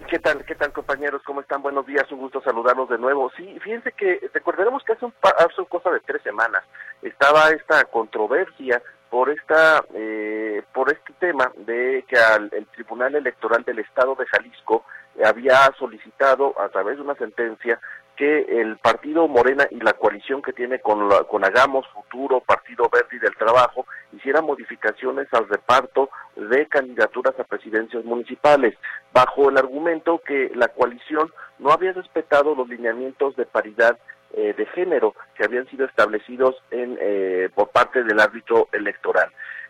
¿Qué 0.09 0.19
tal, 0.19 0.45
qué 0.45 0.53
tal 0.55 0.71
compañeros? 0.71 1.21
¿Cómo 1.25 1.41
están? 1.41 1.61
Buenos 1.61 1.85
días, 1.87 2.11
un 2.11 2.19
gusto 2.19 2.41
saludarlos 2.41 2.89
de 2.89 2.97
nuevo. 2.99 3.31
Sí, 3.35 3.57
fíjense 3.61 3.91
que 3.93 4.29
recordaremos 4.33 4.83
que 4.83 4.93
hace, 4.93 5.05
un 5.05 5.13
hace 5.23 5.65
cosa 5.69 5.89
de 5.91 5.99
tres 6.01 6.21
semanas 6.21 6.63
estaba 7.01 7.49
esta 7.49 7.83
controversia 7.85 8.81
por 9.09 9.29
esta 9.29 9.83
eh, 9.93 10.61
por 10.73 10.91
este 10.91 11.13
tema 11.19 11.51
de 11.57 12.05
que 12.07 12.17
al- 12.17 12.49
el 12.51 12.65
Tribunal 12.67 13.15
Electoral 13.15 13.63
del 13.63 13.79
Estado 13.79 14.15
de 14.15 14.25
Jalisco 14.27 14.85
había 15.23 15.71
solicitado 15.79 16.59
a 16.59 16.69
través 16.69 16.97
de 16.97 17.03
una 17.03 17.15
sentencia 17.15 17.79
que 18.15 18.61
el 18.61 18.77
partido 18.77 19.27
Morena 19.27 19.67
y 19.71 19.79
la 19.79 19.93
coalición 19.93 20.41
que 20.41 20.53
tiene 20.53 20.79
con, 20.79 21.09
la- 21.09 21.23
con 21.23 21.43
Hagamos 21.43 21.87
Futuro, 21.89 22.41
Partido 22.41 22.87
Verde 22.91 23.15
y 23.15 23.19
del 23.19 23.35
Trabajo, 23.35 23.85
hicieran 24.11 24.45
modificaciones 24.45 25.27
al 25.33 25.47
reparto 25.49 26.09
de 26.35 26.67
candidaturas 26.67 27.33
a 27.39 27.43
presidencias 27.43 28.05
municipales, 28.05 28.75
bajo 29.11 29.49
el 29.49 29.57
argumento 29.57 30.19
que 30.25 30.51
la 30.53 30.67
coalición 30.67 31.31
no 31.59 31.71
había 31.71 31.93
respetado 31.93 32.53
los 32.55 32.67
lineamientos 32.69 33.35
de 33.35 33.45
paridad 33.45 33.97
eh, 34.33 34.53
de 34.57 34.65
género 34.67 35.13
que 35.35 35.43
habían 35.45 35.67
sido 35.67 35.85
establecidos 35.85 36.55
en, 36.71 36.97
eh, 37.01 37.49
por 37.55 37.69
parte 37.69 38.03
del 38.03 38.19
árbitro 38.19 38.67
electoral. 38.71 39.29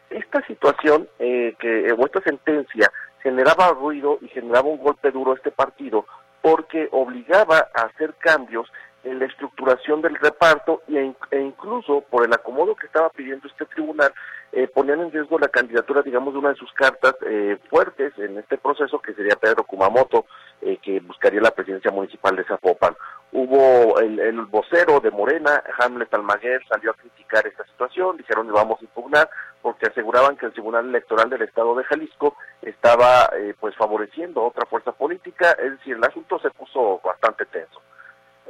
Esta 0.10 0.46
situación, 0.48 1.08
eh, 1.20 1.56
que, 1.60 1.92
o 1.92 2.06
esta 2.06 2.22
sentencia, 2.22 2.92
generaba 3.22 3.70
ruido 3.72 4.18
y 4.22 4.28
generaba 4.28 4.68
un 4.68 4.78
golpe 4.78 5.12
duro 5.12 5.32
a 5.32 5.36
este 5.36 5.52
partido 5.52 6.06
porque 6.44 6.90
obligaba 6.92 7.70
a 7.74 7.84
hacer 7.84 8.14
cambios 8.16 8.70
en 9.04 9.20
la 9.20 9.26
estructuración 9.26 10.02
del 10.02 10.16
reparto 10.16 10.82
e, 10.88 10.94
in- 11.02 11.16
incluso 11.32 12.02
por 12.10 12.26
el 12.26 12.34
acomodo 12.34 12.76
que 12.76 12.88
estaba 12.88 13.10
pidiendo 13.10 13.48
este 13.48 13.66
tribunal, 13.66 14.14
eh, 14.52 14.68
ponían 14.68 15.02
en 15.02 15.12
riesgo 15.12 15.40
la 15.40 15.48
candidatura, 15.48 16.02
digamos, 16.04 16.34
de 16.34 16.40
una 16.40 16.50
de 16.50 16.56
sus 16.56 16.72
cartas 16.74 17.16
eh, 17.26 17.58
fuertes 17.70 18.14
en 18.18 18.38
este 18.38 18.58
proceso, 18.58 19.00
que 19.02 19.14
sería 19.14 19.36
Pedro 19.36 19.64
Kumamoto, 19.64 20.26
eh, 20.62 20.78
que 20.78 21.00
buscaría 21.00 21.42
la 21.42 21.52
presidencia 21.52 21.92
municipal 21.92 22.36
de 22.36 22.44
Zapopan. 22.44 22.96
Hubo 23.32 24.00
el, 24.00 24.20
el 24.20 24.42
vocero 24.46 25.00
de 25.00 25.10
Morena, 25.10 25.64
Hamlet 25.80 26.14
Almaguer, 26.14 26.64
salió 26.68 26.92
a 26.92 26.94
criticar 26.94 27.48
esta 27.48 27.66
situación, 27.66 28.16
dijeron 28.18 28.48
vamos 28.54 28.80
a 28.80 28.84
impugnar, 28.84 29.28
porque 29.64 29.88
aseguraban 29.88 30.38
que 30.38 30.46
el 30.46 30.54
Tribunal 30.54 30.86
Electoral 30.88 31.32
del 31.32 31.42
Estado 31.42 31.74
de 31.76 31.84
Jalisco 31.86 32.36
estaba 32.62 33.32
eh, 33.36 33.56
pues 33.60 33.76
favoreciendo 33.76 34.44
otra 34.44 34.68
fuerza 34.68 34.92
política, 34.92 35.52
es 35.54 35.72
decir, 35.72 35.96
el 35.96 36.04
asunto 36.04 36.38
se 36.40 36.52
puso 36.52 37.02
bastante 37.04 37.46
tenso. 37.48 37.82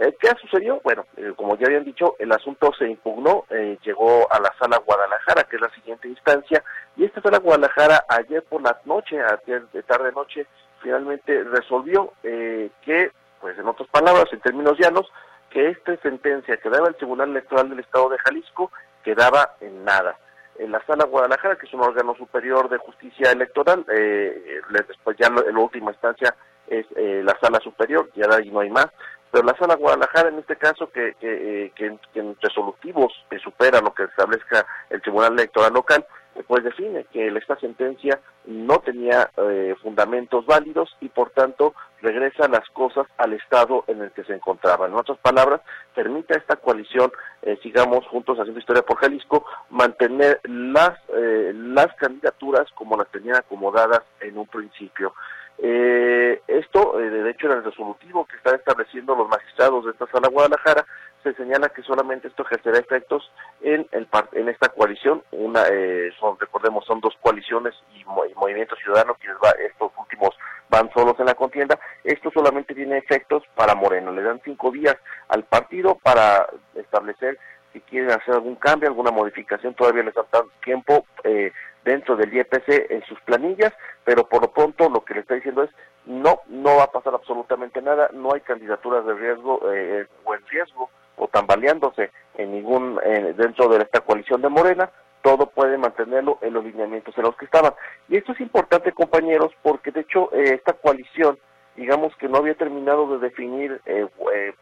Eh, 0.04 0.18
¿Qué 0.20 0.30
sucedió? 0.42 0.82
Bueno, 0.84 1.06
eh, 1.16 1.32
como 1.38 1.56
ya 1.56 1.68
habían 1.68 1.86
dicho, 1.86 2.18
el 2.20 2.30
asunto 2.34 2.74
se 2.78 2.90
impugnó, 2.90 3.46
eh, 3.50 3.78
llegó 3.86 4.30
a 4.30 4.38
la 4.42 4.54
sala 4.60 4.78
Guadalajara, 4.86 5.46
que 5.46 5.56
es 5.56 5.62
la 5.62 5.70
siguiente 5.70 6.10
instancia, 6.10 6.62
y 6.98 7.06
esta 7.06 7.22
sala 7.22 7.38
Guadalajara 7.40 8.04
ayer 8.10 8.44
por 8.44 8.62
la 8.62 8.78
noche, 8.84 9.18
ayer 9.22 9.66
de 9.72 9.82
tarde 9.84 10.12
noche, 10.12 10.46
finalmente 10.82 11.46
resolvió 11.46 12.12
eh, 12.22 12.70
que, 12.82 13.12
pues 13.40 13.58
en 13.58 13.66
otras 13.66 13.88
palabras, 13.88 14.26
en 14.34 14.42
términos 14.42 14.78
llanos, 14.78 15.10
que 15.50 15.70
esta 15.70 15.96
sentencia 15.98 16.58
que 16.58 16.70
daba 16.70 16.90
el 16.90 16.96
Tribunal 16.96 17.30
Electoral 17.30 17.70
del 17.70 17.80
Estado 17.80 18.10
de 18.10 18.18
Jalisco 18.18 18.74
quedaba 19.06 19.56
en 19.62 19.86
nada. 19.86 20.18
En 20.60 20.74
la 20.74 20.86
sala 20.86 21.06
Guadalajara, 21.06 21.56
que 21.56 21.66
es 21.66 21.74
un 21.74 21.82
órgano 21.82 22.14
superior 22.16 22.68
de 22.68 22.78
justicia 22.78 23.32
electoral, 23.32 23.86
eh, 23.90 24.60
después 24.86 25.16
ya 25.18 25.28
en 25.28 25.56
la 25.56 25.62
última 25.62 25.92
instancia 25.92 26.36
es 26.68 26.86
la 26.96 27.38
sala 27.40 27.60
superior, 27.60 28.10
ya 28.16 28.28
de 28.28 28.36
ahí 28.36 28.50
no 28.50 28.62
hay 28.62 28.70
más, 28.70 28.88
pero 29.34 29.46
la 29.46 29.58
sala 29.58 29.76
Guadalajara 29.76 30.30
en 30.30 30.38
este 30.38 30.56
caso 30.58 30.92
que, 30.92 31.16
que, 31.20 31.66
eh, 31.66 31.72
que, 31.76 31.98
que 32.14 32.20
en 32.20 32.38
resolutivos 32.40 33.12
que 33.32 33.40
supera 33.40 33.82
lo 33.82 33.92
que 33.92 34.04
establezca 34.04 34.64
el 34.92 35.02
Tribunal 35.02 35.34
Electoral 35.34 35.74
local, 35.74 36.06
pues 36.48 36.64
define 36.64 37.06
que 37.12 37.28
esta 37.28 37.58
sentencia 37.60 38.20
no 38.46 38.80
tenía 38.80 39.30
eh, 39.38 39.76
fundamentos 39.82 40.46
válidos 40.46 40.96
y 41.00 41.10
por 41.10 41.30
tanto 41.32 41.74
regresa 42.02 42.48
las 42.48 42.68
cosas 42.70 43.08
al 43.18 43.34
estado 43.34 43.86
en 43.88 44.02
el 44.02 44.12
que 44.12 44.24
se 44.24 44.34
encontraban. 44.34 44.92
En 44.92 44.98
otras 44.98 45.18
palabras, 45.20 45.62
permite 45.96 46.34
a 46.34 46.38
esta 46.38 46.56
coalición, 46.58 47.12
eh, 47.42 47.58
sigamos 47.64 48.06
juntos 48.08 48.38
haciendo 48.38 48.60
historia 48.60 48.84
por 48.84 48.98
Jalisco, 48.98 49.46
mantener 49.70 50.40
las, 50.44 51.00
eh, 51.16 51.54
las 51.56 51.94
candidaturas 51.96 52.70
como 52.76 52.98
las 52.98 53.10
tenían 53.10 53.38
acomodadas 53.38 54.02
en 54.20 54.38
un 54.38 54.48
principio. 54.48 55.14
Eh, 55.60 56.42
esto, 56.48 57.00
eh, 57.00 57.10
de 57.10 57.30
hecho, 57.32 57.48
en 57.48 57.60
el 57.60 57.64
resolutivo 57.64 58.26
que 58.26 58.36
están 58.36 58.56
estableciendo 58.56 59.16
los 59.16 59.30
magistrados 59.30 59.86
de 59.86 59.92
esta 59.92 60.08
sala 60.08 60.28
Guadalajara, 60.30 60.86
se 61.24 61.34
señala 61.36 61.70
que 61.70 61.84
solamente 61.84 62.28
esto 62.28 62.44
ejercerá 62.44 62.80
efectos 62.80 63.32
en, 63.62 63.88
el, 63.92 64.08
en 64.34 64.50
esta 64.50 64.70
coalición. 64.70 65.24
Una, 65.32 65.64
eh, 65.72 66.12
son, 66.20 66.38
recordemos, 66.40 66.86
son 66.86 67.00
dos 67.00 67.16
coaliciones 67.22 67.74
y, 67.96 68.02
y 68.02 68.36
Movimiento 68.36 68.76
Ciudadano, 68.76 69.16
quienes 69.16 69.38
va, 69.38 69.52
estos 69.52 69.92
últimos 69.98 70.36
van 70.70 70.92
solos 70.92 71.16
en 71.20 71.28
la 71.28 71.36
contienda. 71.36 71.80
Esto 72.04 72.32
solamente 72.34 72.74
tiene 72.74 72.98
efectos 72.98 73.44
para 73.56 73.76
Moreno. 73.76 74.12
Le 74.12 74.24
dan 74.24 74.42
cinco 74.44 74.72
días 74.72 74.98
al 75.30 75.44
partido 75.44 75.96
para 75.96 76.48
establecer 76.76 77.38
si 77.74 77.82
quieren 77.82 78.12
hacer 78.12 78.36
algún 78.36 78.56
cambio, 78.56 78.88
alguna 78.88 79.12
modificación, 79.12 79.74
todavía 79.74 80.04
les 80.04 80.14
dan 80.14 80.46
tiempo 80.64 81.06
eh, 81.24 81.52
dentro 81.84 82.16
del 82.16 82.34
IEPC 82.34 82.92
en 82.92 83.04
sus 83.06 83.20
planillas, 83.22 83.74
pero 84.06 84.28
por 84.30 84.44
lo 84.44 84.52
pronto 84.52 84.90
lo 84.90 85.04
que 85.04 85.16
le 85.16 85.20
está 85.22 85.36
diciendo 85.36 85.64
es 85.64 85.72
no, 86.06 86.40
no 86.48 86.78
va 86.78 86.84
a 86.84 86.92
pasar 86.92 87.14
absolutamente 87.14 87.82
nada, 87.82 88.10
no 88.14 88.34
hay 88.34 88.42
candidaturas 88.42 89.06
de 89.06 89.14
riesgo 89.14 89.60
eh, 89.74 90.08
o 90.24 90.36
en 90.36 90.46
riesgo 90.48 90.90
o 91.18 91.28
tambaleándose 91.28 92.12
en 92.36 92.52
ningún 92.52 93.00
eh, 93.04 93.34
dentro 93.36 93.68
de 93.68 93.84
esta 93.84 94.02
coalición 94.02 94.42
de 94.42 94.50
Morena, 94.50 94.90
todo 95.24 95.48
puede 95.48 95.78
mantenerlo 95.78 96.38
en 96.42 96.54
los 96.54 96.64
lineamientos 96.64 97.18
en 97.18 97.24
los 97.24 97.36
que 97.38 97.46
estaban. 97.46 97.74
Y 98.10 98.18
esto 98.18 98.34
es 98.34 98.42
importante, 98.42 98.92
compañeros, 98.92 99.52
porque 99.64 99.92
de 99.92 100.02
hecho 100.02 100.30
eh, 100.34 100.54
esta 100.54 100.74
coalición, 100.74 101.40
digamos 101.76 102.16
que 102.18 102.28
no 102.28 102.38
había 102.38 102.56
terminado 102.56 103.08
de 103.08 103.30
definir 103.30 103.82
eh, 103.86 104.06
eh, 104.36 104.54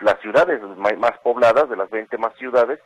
las 0.00 0.20
ciudades 0.20 0.60
más 0.76 1.18
pobladas, 1.22 1.68
de 1.68 1.76
las 1.76 1.90
20 1.90 2.18
más 2.18 2.34
ciudades, 2.36 2.80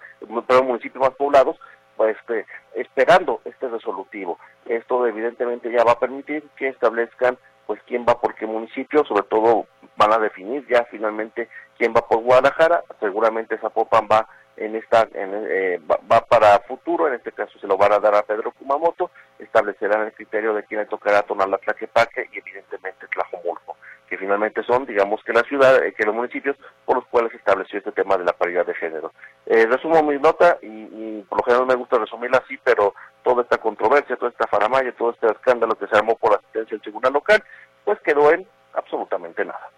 pero 0.46 0.62
municipios 0.62 1.02
más 1.02 1.14
poblados, 1.16 1.56
pues, 1.96 2.16
este, 2.16 2.46
esperando 2.74 3.40
este 3.44 3.68
resolutivo. 3.68 4.38
Esto 4.66 5.06
evidentemente 5.06 5.70
ya 5.70 5.84
va 5.84 5.92
a 5.92 5.98
permitir 5.98 6.44
que 6.56 6.68
establezcan 6.68 7.38
pues 7.66 7.82
quién 7.86 8.06
va 8.08 8.18
por 8.18 8.34
qué 8.34 8.46
municipio, 8.46 9.04
sobre 9.04 9.24
todo 9.24 9.66
van 9.96 10.12
a 10.12 10.18
definir 10.18 10.66
ya 10.68 10.84
finalmente 10.90 11.50
quién 11.76 11.92
va 11.92 12.06
por 12.06 12.22
Guadalajara, 12.22 12.82
seguramente 12.98 13.58
Zapopan 13.58 14.08
va 14.10 14.26
en 14.56 14.74
esta 14.74 15.02
en, 15.12 15.46
eh, 15.48 15.78
va, 15.78 15.98
va 16.10 16.20
para 16.22 16.58
futuro, 16.60 17.08
en 17.08 17.14
este 17.14 17.32
caso 17.32 17.58
se 17.58 17.66
lo 17.66 17.76
van 17.76 17.92
a 17.92 17.98
dar 17.98 18.14
a 18.14 18.22
Pedro 18.22 18.52
Kumamoto, 18.52 19.10
establecerán 19.38 20.06
el 20.06 20.12
criterio 20.12 20.54
de 20.54 20.62
quién 20.64 20.80
le 20.80 20.86
tocará 20.86 21.22
Tonalá 21.22 21.58
Tlaquepaque 21.58 22.28
y 22.32 22.38
evidentemente 22.38 23.06
Tlajomulco, 23.08 23.76
que 24.08 24.18
finalmente 24.18 24.62
son, 24.62 24.86
digamos 24.86 25.22
que 25.24 25.32
la 25.32 25.42
ciudad, 25.42 25.84
eh, 25.84 25.92
que 25.92 26.04
los 26.04 26.14
municipios 26.14 26.56
por 26.84 26.96
los 26.96 27.06
cuales 27.06 27.30
se 27.30 27.38
estableció 27.38 27.78
este 27.78 27.92
tema 27.92 28.16
de 28.16 28.24
la 28.24 28.32
paridad 28.32 28.66
de 28.66 28.74
género. 28.74 29.12
Eh, 29.46 29.66
resumo 29.66 30.02
mi 30.02 30.18
nota 30.18 30.58
y, 30.62 30.66
y 30.66 31.26
por 31.28 31.38
lo 31.38 31.44
general 31.44 31.66
me 31.66 31.74
gusta 31.74 31.98
resumirla 31.98 32.38
así, 32.38 32.58
pero 32.64 32.94
toda 33.22 33.42
esta 33.42 33.58
controversia, 33.58 34.16
toda 34.16 34.30
esta 34.30 34.46
faramaya, 34.46 34.92
todo 34.92 35.10
este 35.10 35.26
escándalo 35.26 35.74
que 35.74 35.86
se 35.86 35.96
armó 35.96 36.16
por 36.16 36.32
la 36.32 36.36
asistencia 36.38 36.74
del 36.74 36.82
tribunal 36.82 37.12
local, 37.12 37.44
pues 37.84 37.98
quedó 38.00 38.30
en 38.32 38.46
absolutamente 38.74 39.44
nada. 39.44 39.70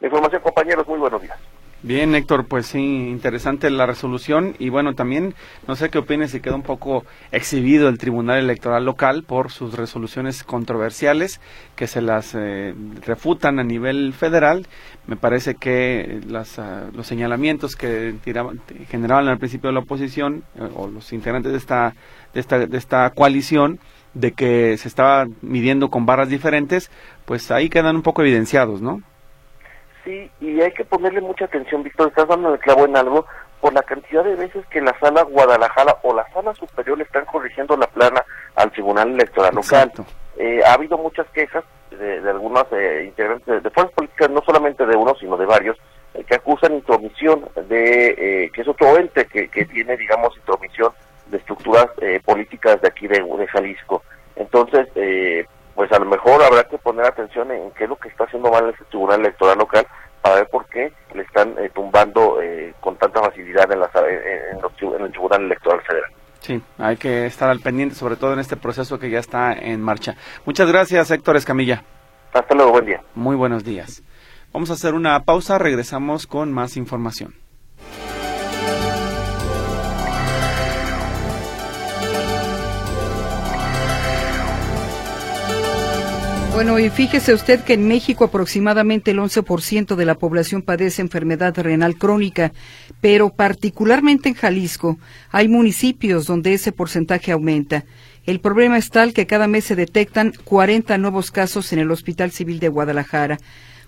La 0.00 0.06
información, 0.06 0.42
compañeros, 0.42 0.86
muy 0.86 0.98
buenos 0.98 1.20
días. 1.20 1.38
Bien, 1.82 2.14
Héctor, 2.14 2.44
pues 2.46 2.66
sí, 2.66 2.78
interesante 2.78 3.70
la 3.70 3.86
resolución 3.86 4.54
y 4.58 4.68
bueno, 4.68 4.94
también 4.94 5.34
no 5.66 5.76
sé 5.76 5.88
qué 5.88 5.96
opines 5.96 6.30
si 6.30 6.40
queda 6.40 6.54
un 6.54 6.62
poco 6.62 7.06
exhibido 7.32 7.88
el 7.88 7.96
Tribunal 7.96 8.38
Electoral 8.38 8.84
local 8.84 9.22
por 9.22 9.50
sus 9.50 9.72
resoluciones 9.78 10.44
controversiales 10.44 11.40
que 11.76 11.86
se 11.86 12.02
las 12.02 12.34
eh, 12.34 12.74
refutan 13.06 13.58
a 13.58 13.64
nivel 13.64 14.12
federal. 14.12 14.66
Me 15.06 15.16
parece 15.16 15.54
que 15.54 16.20
las, 16.28 16.58
ah, 16.58 16.90
los 16.94 17.06
señalamientos 17.06 17.76
que 17.76 18.14
tiraban- 18.22 18.60
generaban 18.90 19.28
al 19.28 19.38
principio 19.38 19.72
la 19.72 19.80
oposición 19.80 20.44
eh, 20.56 20.68
o 20.74 20.86
los 20.86 21.10
integrantes 21.14 21.50
de 21.52 21.58
esta, 21.58 21.94
de 22.34 22.40
esta, 22.40 22.58
de 22.66 22.76
esta 22.76 23.08
coalición 23.10 23.78
de 24.12 24.32
que 24.32 24.76
se 24.76 24.86
estaba 24.86 25.26
midiendo 25.40 25.88
con 25.88 26.04
barras 26.04 26.28
diferentes, 26.28 26.90
pues 27.24 27.50
ahí 27.50 27.70
quedan 27.70 27.96
un 27.96 28.02
poco 28.02 28.20
evidenciados, 28.20 28.82
¿no? 28.82 29.00
Sí, 30.04 30.30
y 30.40 30.60
hay 30.60 30.72
que 30.72 30.84
ponerle 30.84 31.20
mucha 31.20 31.44
atención, 31.44 31.82
Víctor, 31.82 32.08
estás 32.08 32.28
dando 32.28 32.54
el 32.54 32.60
clavo 32.60 32.86
en 32.86 32.96
algo, 32.96 33.26
por 33.60 33.74
la 33.74 33.82
cantidad 33.82 34.24
de 34.24 34.36
veces 34.36 34.64
que 34.70 34.80
la 34.80 34.98
sala 34.98 35.22
Guadalajara 35.22 35.98
o 36.02 36.14
la 36.14 36.26
sala 36.32 36.54
superior 36.54 36.96
le 36.96 37.04
están 37.04 37.26
corrigiendo 37.26 37.76
la 37.76 37.86
plana 37.86 38.24
al 38.54 38.70
Tribunal 38.72 39.10
Electoral 39.10 39.54
local. 39.54 39.92
Eh, 40.38 40.62
ha 40.64 40.72
habido 40.72 40.96
muchas 40.96 41.26
quejas 41.34 41.64
de, 41.90 42.20
de 42.22 42.30
algunos 42.30 42.64
eh, 42.72 43.04
integrantes 43.06 43.46
de, 43.46 43.60
de 43.60 43.70
fuerzas 43.70 43.94
políticas, 43.94 44.30
no 44.30 44.40
solamente 44.42 44.86
de 44.86 44.96
uno, 44.96 45.14
sino 45.20 45.36
de 45.36 45.44
varios, 45.44 45.76
eh, 46.14 46.24
que 46.24 46.36
acusan 46.36 46.74
intromisión 46.74 47.46
de, 47.68 48.44
eh, 48.44 48.50
que 48.54 48.62
es 48.62 48.68
otro 48.68 48.96
ente 48.96 49.26
que, 49.26 49.48
que 49.48 49.66
tiene, 49.66 49.98
digamos, 49.98 50.34
intromisión 50.38 50.92
de 51.26 51.36
estructuras 51.36 51.86
eh, 52.00 52.20
políticas 52.24 52.80
de 52.80 52.88
aquí 52.88 53.06
de, 53.06 53.20
de 53.22 53.46
Jalisco. 53.48 54.02
Entonces, 54.36 54.88
eh, 54.94 55.44
pues 55.80 55.90
a 55.92 55.98
lo 55.98 56.04
mejor 56.04 56.42
habrá 56.42 56.64
que 56.64 56.76
poner 56.76 57.06
atención 57.06 57.50
en 57.50 57.70
qué 57.70 57.84
es 57.84 57.88
lo 57.88 57.96
que 57.96 58.10
está 58.10 58.24
haciendo 58.24 58.50
mal 58.50 58.68
este 58.68 58.84
Tribunal 58.90 59.20
Electoral 59.20 59.56
local 59.56 59.86
para 60.20 60.34
ver 60.34 60.48
por 60.48 60.66
qué 60.66 60.92
le 61.14 61.22
están 61.22 61.54
eh, 61.58 61.70
tumbando 61.74 62.38
eh, 62.42 62.74
con 62.80 62.98
tanta 62.98 63.22
facilidad 63.22 63.64
en, 63.72 63.78
en 63.78 65.02
el 65.02 65.10
Tribunal 65.10 65.40
Electoral 65.40 65.80
Federal. 65.80 66.10
Sí, 66.40 66.62
hay 66.76 66.98
que 66.98 67.24
estar 67.24 67.48
al 67.48 67.60
pendiente, 67.60 67.94
sobre 67.94 68.16
todo 68.16 68.34
en 68.34 68.40
este 68.40 68.58
proceso 68.58 68.98
que 68.98 69.08
ya 69.08 69.20
está 69.20 69.54
en 69.54 69.80
marcha. 69.80 70.16
Muchas 70.44 70.70
gracias, 70.70 71.10
Héctor 71.10 71.36
Escamilla. 71.36 71.82
Hasta 72.34 72.54
luego, 72.54 72.72
buen 72.72 72.84
día. 72.84 73.00
Muy 73.14 73.36
buenos 73.36 73.64
días. 73.64 74.02
Vamos 74.52 74.68
a 74.68 74.74
hacer 74.74 74.92
una 74.92 75.18
pausa, 75.24 75.56
regresamos 75.56 76.26
con 76.26 76.52
más 76.52 76.76
información. 76.76 77.32
Bueno, 86.60 86.78
y 86.78 86.90
fíjese 86.90 87.32
usted 87.32 87.60
que 87.64 87.72
en 87.72 87.88
México 87.88 88.24
aproximadamente 88.24 89.12
el 89.12 89.18
11% 89.18 89.94
de 89.94 90.04
la 90.04 90.16
población 90.16 90.60
padece 90.60 91.00
enfermedad 91.00 91.56
renal 91.56 91.96
crónica, 91.96 92.52
pero 93.00 93.30
particularmente 93.30 94.28
en 94.28 94.34
Jalisco 94.34 94.98
hay 95.30 95.48
municipios 95.48 96.26
donde 96.26 96.52
ese 96.52 96.70
porcentaje 96.70 97.32
aumenta. 97.32 97.86
El 98.26 98.40
problema 98.40 98.76
es 98.76 98.90
tal 98.90 99.14
que 99.14 99.26
cada 99.26 99.46
mes 99.46 99.64
se 99.64 99.74
detectan 99.74 100.34
40 100.44 100.98
nuevos 100.98 101.30
casos 101.30 101.72
en 101.72 101.78
el 101.78 101.90
Hospital 101.90 102.30
Civil 102.30 102.60
de 102.60 102.68
Guadalajara. 102.68 103.38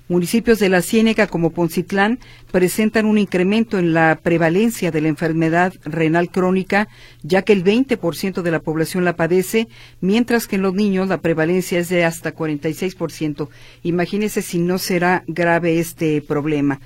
Municipios 0.08 0.58
de 0.58 0.68
la 0.68 0.82
Ciénega 0.82 1.26
como 1.26 1.50
Poncitlán 1.50 2.18
presentan 2.50 3.06
un 3.06 3.18
incremento 3.18 3.78
en 3.78 3.94
la 3.94 4.18
prevalencia 4.22 4.90
de 4.90 5.00
la 5.00 5.08
enfermedad 5.08 5.72
renal 5.84 6.30
crónica, 6.30 6.88
ya 7.22 7.42
que 7.42 7.52
el 7.52 7.64
20% 7.64 8.42
de 8.42 8.50
la 8.50 8.60
población 8.60 9.04
la 9.04 9.16
padece, 9.16 9.68
mientras 10.00 10.46
que 10.46 10.56
en 10.56 10.62
los 10.62 10.74
niños 10.74 11.08
la 11.08 11.20
prevalencia 11.20 11.78
es 11.78 11.88
de 11.88 12.04
hasta 12.04 12.34
46%. 12.34 13.48
Imagínese 13.84 14.42
si 14.42 14.58
no 14.58 14.78
será 14.78 15.22
grave 15.28 15.78
este 15.78 16.20
problema. 16.20 16.80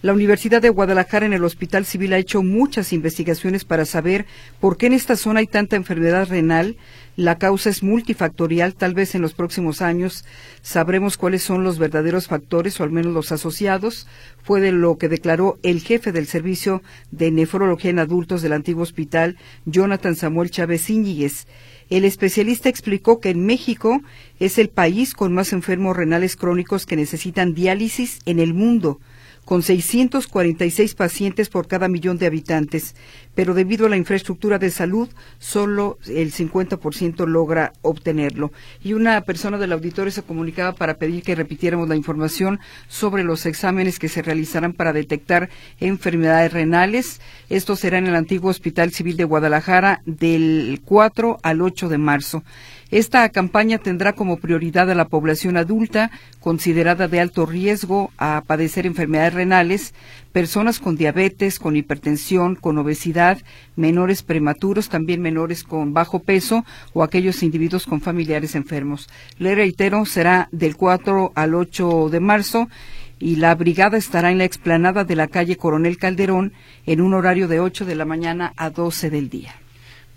La 0.00 0.12
Universidad 0.12 0.62
de 0.62 0.68
Guadalajara 0.68 1.26
en 1.26 1.32
el 1.32 1.42
Hospital 1.42 1.84
Civil 1.84 2.12
ha 2.12 2.18
hecho 2.18 2.44
muchas 2.44 2.92
investigaciones 2.92 3.64
para 3.64 3.84
saber 3.84 4.26
por 4.60 4.76
qué 4.76 4.86
en 4.86 4.92
esta 4.92 5.16
zona 5.16 5.40
hay 5.40 5.48
tanta 5.48 5.74
enfermedad 5.74 6.28
renal. 6.28 6.76
La 7.16 7.36
causa 7.36 7.68
es 7.68 7.82
multifactorial. 7.82 8.76
Tal 8.76 8.94
vez 8.94 9.16
en 9.16 9.22
los 9.22 9.34
próximos 9.34 9.82
años 9.82 10.24
sabremos 10.62 11.16
cuáles 11.16 11.42
son 11.42 11.64
los 11.64 11.80
verdaderos 11.80 12.28
factores 12.28 12.78
o 12.78 12.84
al 12.84 12.92
menos 12.92 13.12
los 13.12 13.32
asociados. 13.32 14.06
Fue 14.44 14.60
de 14.60 14.70
lo 14.70 14.98
que 14.98 15.08
declaró 15.08 15.58
el 15.64 15.80
jefe 15.80 16.12
del 16.12 16.28
Servicio 16.28 16.80
de 17.10 17.32
Nefrología 17.32 17.90
en 17.90 17.98
Adultos 17.98 18.40
del 18.40 18.52
antiguo 18.52 18.84
hospital, 18.84 19.36
Jonathan 19.66 20.14
Samuel 20.14 20.52
Chávez 20.52 20.88
Íñiguez. 20.90 21.48
El 21.90 22.04
especialista 22.04 22.68
explicó 22.68 23.18
que 23.18 23.30
en 23.30 23.44
México 23.44 24.00
es 24.38 24.58
el 24.58 24.68
país 24.68 25.14
con 25.14 25.34
más 25.34 25.52
enfermos 25.52 25.96
renales 25.96 26.36
crónicos 26.36 26.86
que 26.86 26.94
necesitan 26.94 27.52
diálisis 27.52 28.20
en 28.26 28.38
el 28.38 28.54
mundo 28.54 29.00
con 29.48 29.62
646 29.62 30.94
pacientes 30.94 31.48
por 31.48 31.68
cada 31.68 31.88
millón 31.88 32.18
de 32.18 32.26
habitantes, 32.26 32.94
pero 33.34 33.54
debido 33.54 33.86
a 33.86 33.88
la 33.88 33.96
infraestructura 33.96 34.58
de 34.58 34.68
salud, 34.70 35.08
solo 35.38 35.96
el 36.06 36.34
50% 36.34 37.26
logra 37.26 37.72
obtenerlo. 37.80 38.52
Y 38.84 38.92
una 38.92 39.18
persona 39.22 39.56
del 39.56 39.72
auditorio 39.72 40.12
se 40.12 40.22
comunicaba 40.22 40.74
para 40.74 40.98
pedir 40.98 41.22
que 41.22 41.34
repitiéramos 41.34 41.88
la 41.88 41.96
información 41.96 42.60
sobre 42.88 43.24
los 43.24 43.46
exámenes 43.46 43.98
que 43.98 44.10
se 44.10 44.20
realizarán 44.20 44.74
para 44.74 44.92
detectar 44.92 45.48
enfermedades 45.80 46.52
renales. 46.52 47.22
Esto 47.48 47.74
será 47.74 47.96
en 47.96 48.06
el 48.06 48.16
antiguo 48.16 48.50
Hospital 48.50 48.90
Civil 48.90 49.16
de 49.16 49.24
Guadalajara 49.24 50.02
del 50.04 50.82
4 50.84 51.38
al 51.42 51.62
8 51.62 51.88
de 51.88 51.96
marzo. 51.96 52.42
Esta 52.90 53.28
campaña 53.28 53.76
tendrá 53.76 54.14
como 54.14 54.38
prioridad 54.38 54.90
a 54.90 54.94
la 54.94 55.08
población 55.08 55.58
adulta 55.58 56.10
considerada 56.40 57.06
de 57.06 57.20
alto 57.20 57.44
riesgo 57.44 58.10
a 58.16 58.42
padecer 58.46 58.86
enfermedades 58.86 59.34
renales, 59.34 59.92
personas 60.32 60.78
con 60.78 60.96
diabetes, 60.96 61.58
con 61.58 61.76
hipertensión, 61.76 62.54
con 62.54 62.78
obesidad, 62.78 63.38
menores 63.76 64.22
prematuros, 64.22 64.88
también 64.88 65.20
menores 65.20 65.64
con 65.64 65.92
bajo 65.92 66.20
peso 66.20 66.64
o 66.94 67.02
aquellos 67.02 67.42
individuos 67.42 67.84
con 67.84 68.00
familiares 68.00 68.54
enfermos. 68.54 69.06
Le 69.36 69.54
reitero, 69.54 70.06
será 70.06 70.48
del 70.50 70.74
4 70.74 71.32
al 71.34 71.54
8 71.54 72.08
de 72.08 72.20
marzo 72.20 72.68
y 73.18 73.36
la 73.36 73.54
brigada 73.54 73.98
estará 73.98 74.30
en 74.30 74.38
la 74.38 74.44
explanada 74.44 75.04
de 75.04 75.16
la 75.16 75.28
calle 75.28 75.56
Coronel 75.56 75.98
Calderón 75.98 76.54
en 76.86 77.02
un 77.02 77.12
horario 77.12 77.48
de 77.48 77.60
8 77.60 77.84
de 77.84 77.96
la 77.96 78.06
mañana 78.06 78.54
a 78.56 78.70
12 78.70 79.10
del 79.10 79.28
día. 79.28 79.56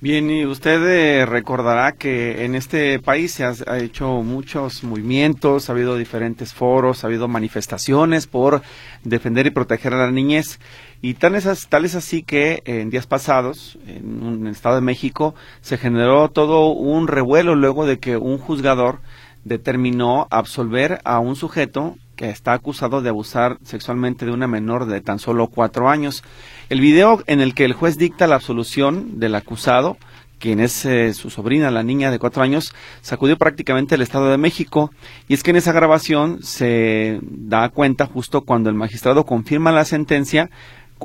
Bien, 0.01 0.31
y 0.31 0.47
usted 0.47 0.81
eh, 0.87 1.27
recordará 1.27 1.91
que 1.91 2.43
en 2.43 2.55
este 2.55 2.97
país 2.97 3.33
se 3.33 3.43
ha, 3.43 3.53
hecho 3.77 4.23
muchos 4.23 4.83
movimientos, 4.83 5.69
ha 5.69 5.73
habido 5.73 5.95
diferentes 5.95 6.55
foros, 6.55 7.03
ha 7.03 7.07
habido 7.07 7.27
manifestaciones 7.27 8.25
por 8.25 8.63
defender 9.03 9.45
y 9.45 9.51
proteger 9.51 9.93
a 9.93 9.97
la 9.97 10.09
niñez. 10.09 10.59
Y 11.03 11.13
tal 11.13 11.35
es, 11.35 11.67
tal 11.67 11.85
es 11.85 11.93
así 11.93 12.23
que 12.23 12.63
en 12.65 12.89
días 12.89 13.05
pasados, 13.05 13.77
en 13.85 14.47
el 14.47 14.53
Estado 14.53 14.73
de 14.73 14.81
México, 14.81 15.35
se 15.61 15.77
generó 15.77 16.29
todo 16.29 16.71
un 16.71 17.07
revuelo 17.07 17.53
luego 17.53 17.85
de 17.85 17.99
que 17.99 18.17
un 18.17 18.39
juzgador 18.39 19.01
determinó 19.43 20.27
absolver 20.31 20.99
a 21.03 21.19
un 21.19 21.35
sujeto 21.35 21.95
que 22.15 22.29
está 22.29 22.53
acusado 22.53 23.01
de 23.01 23.09
abusar 23.09 23.57
sexualmente 23.63 24.25
de 24.25 24.31
una 24.31 24.47
menor 24.47 24.85
de 24.85 25.01
tan 25.01 25.19
solo 25.19 25.47
cuatro 25.47 25.89
años. 25.89 26.23
El 26.71 26.79
video 26.79 27.21
en 27.27 27.41
el 27.41 27.53
que 27.53 27.65
el 27.65 27.73
juez 27.73 27.97
dicta 27.97 28.27
la 28.27 28.35
absolución 28.35 29.19
del 29.19 29.35
acusado, 29.35 29.97
quien 30.39 30.61
es 30.61 30.85
eh, 30.85 31.13
su 31.13 31.29
sobrina, 31.29 31.69
la 31.69 31.83
niña 31.83 32.11
de 32.11 32.17
cuatro 32.17 32.43
años, 32.43 32.73
sacudió 33.01 33.37
prácticamente 33.37 33.95
el 33.95 34.01
Estado 34.01 34.31
de 34.31 34.37
México. 34.37 34.89
Y 35.27 35.33
es 35.33 35.43
que 35.43 35.49
en 35.49 35.57
esa 35.57 35.73
grabación 35.73 36.41
se 36.43 37.19
da 37.23 37.67
cuenta 37.67 38.05
justo 38.05 38.45
cuando 38.45 38.69
el 38.69 38.77
magistrado 38.77 39.25
confirma 39.25 39.73
la 39.73 39.83
sentencia 39.83 40.49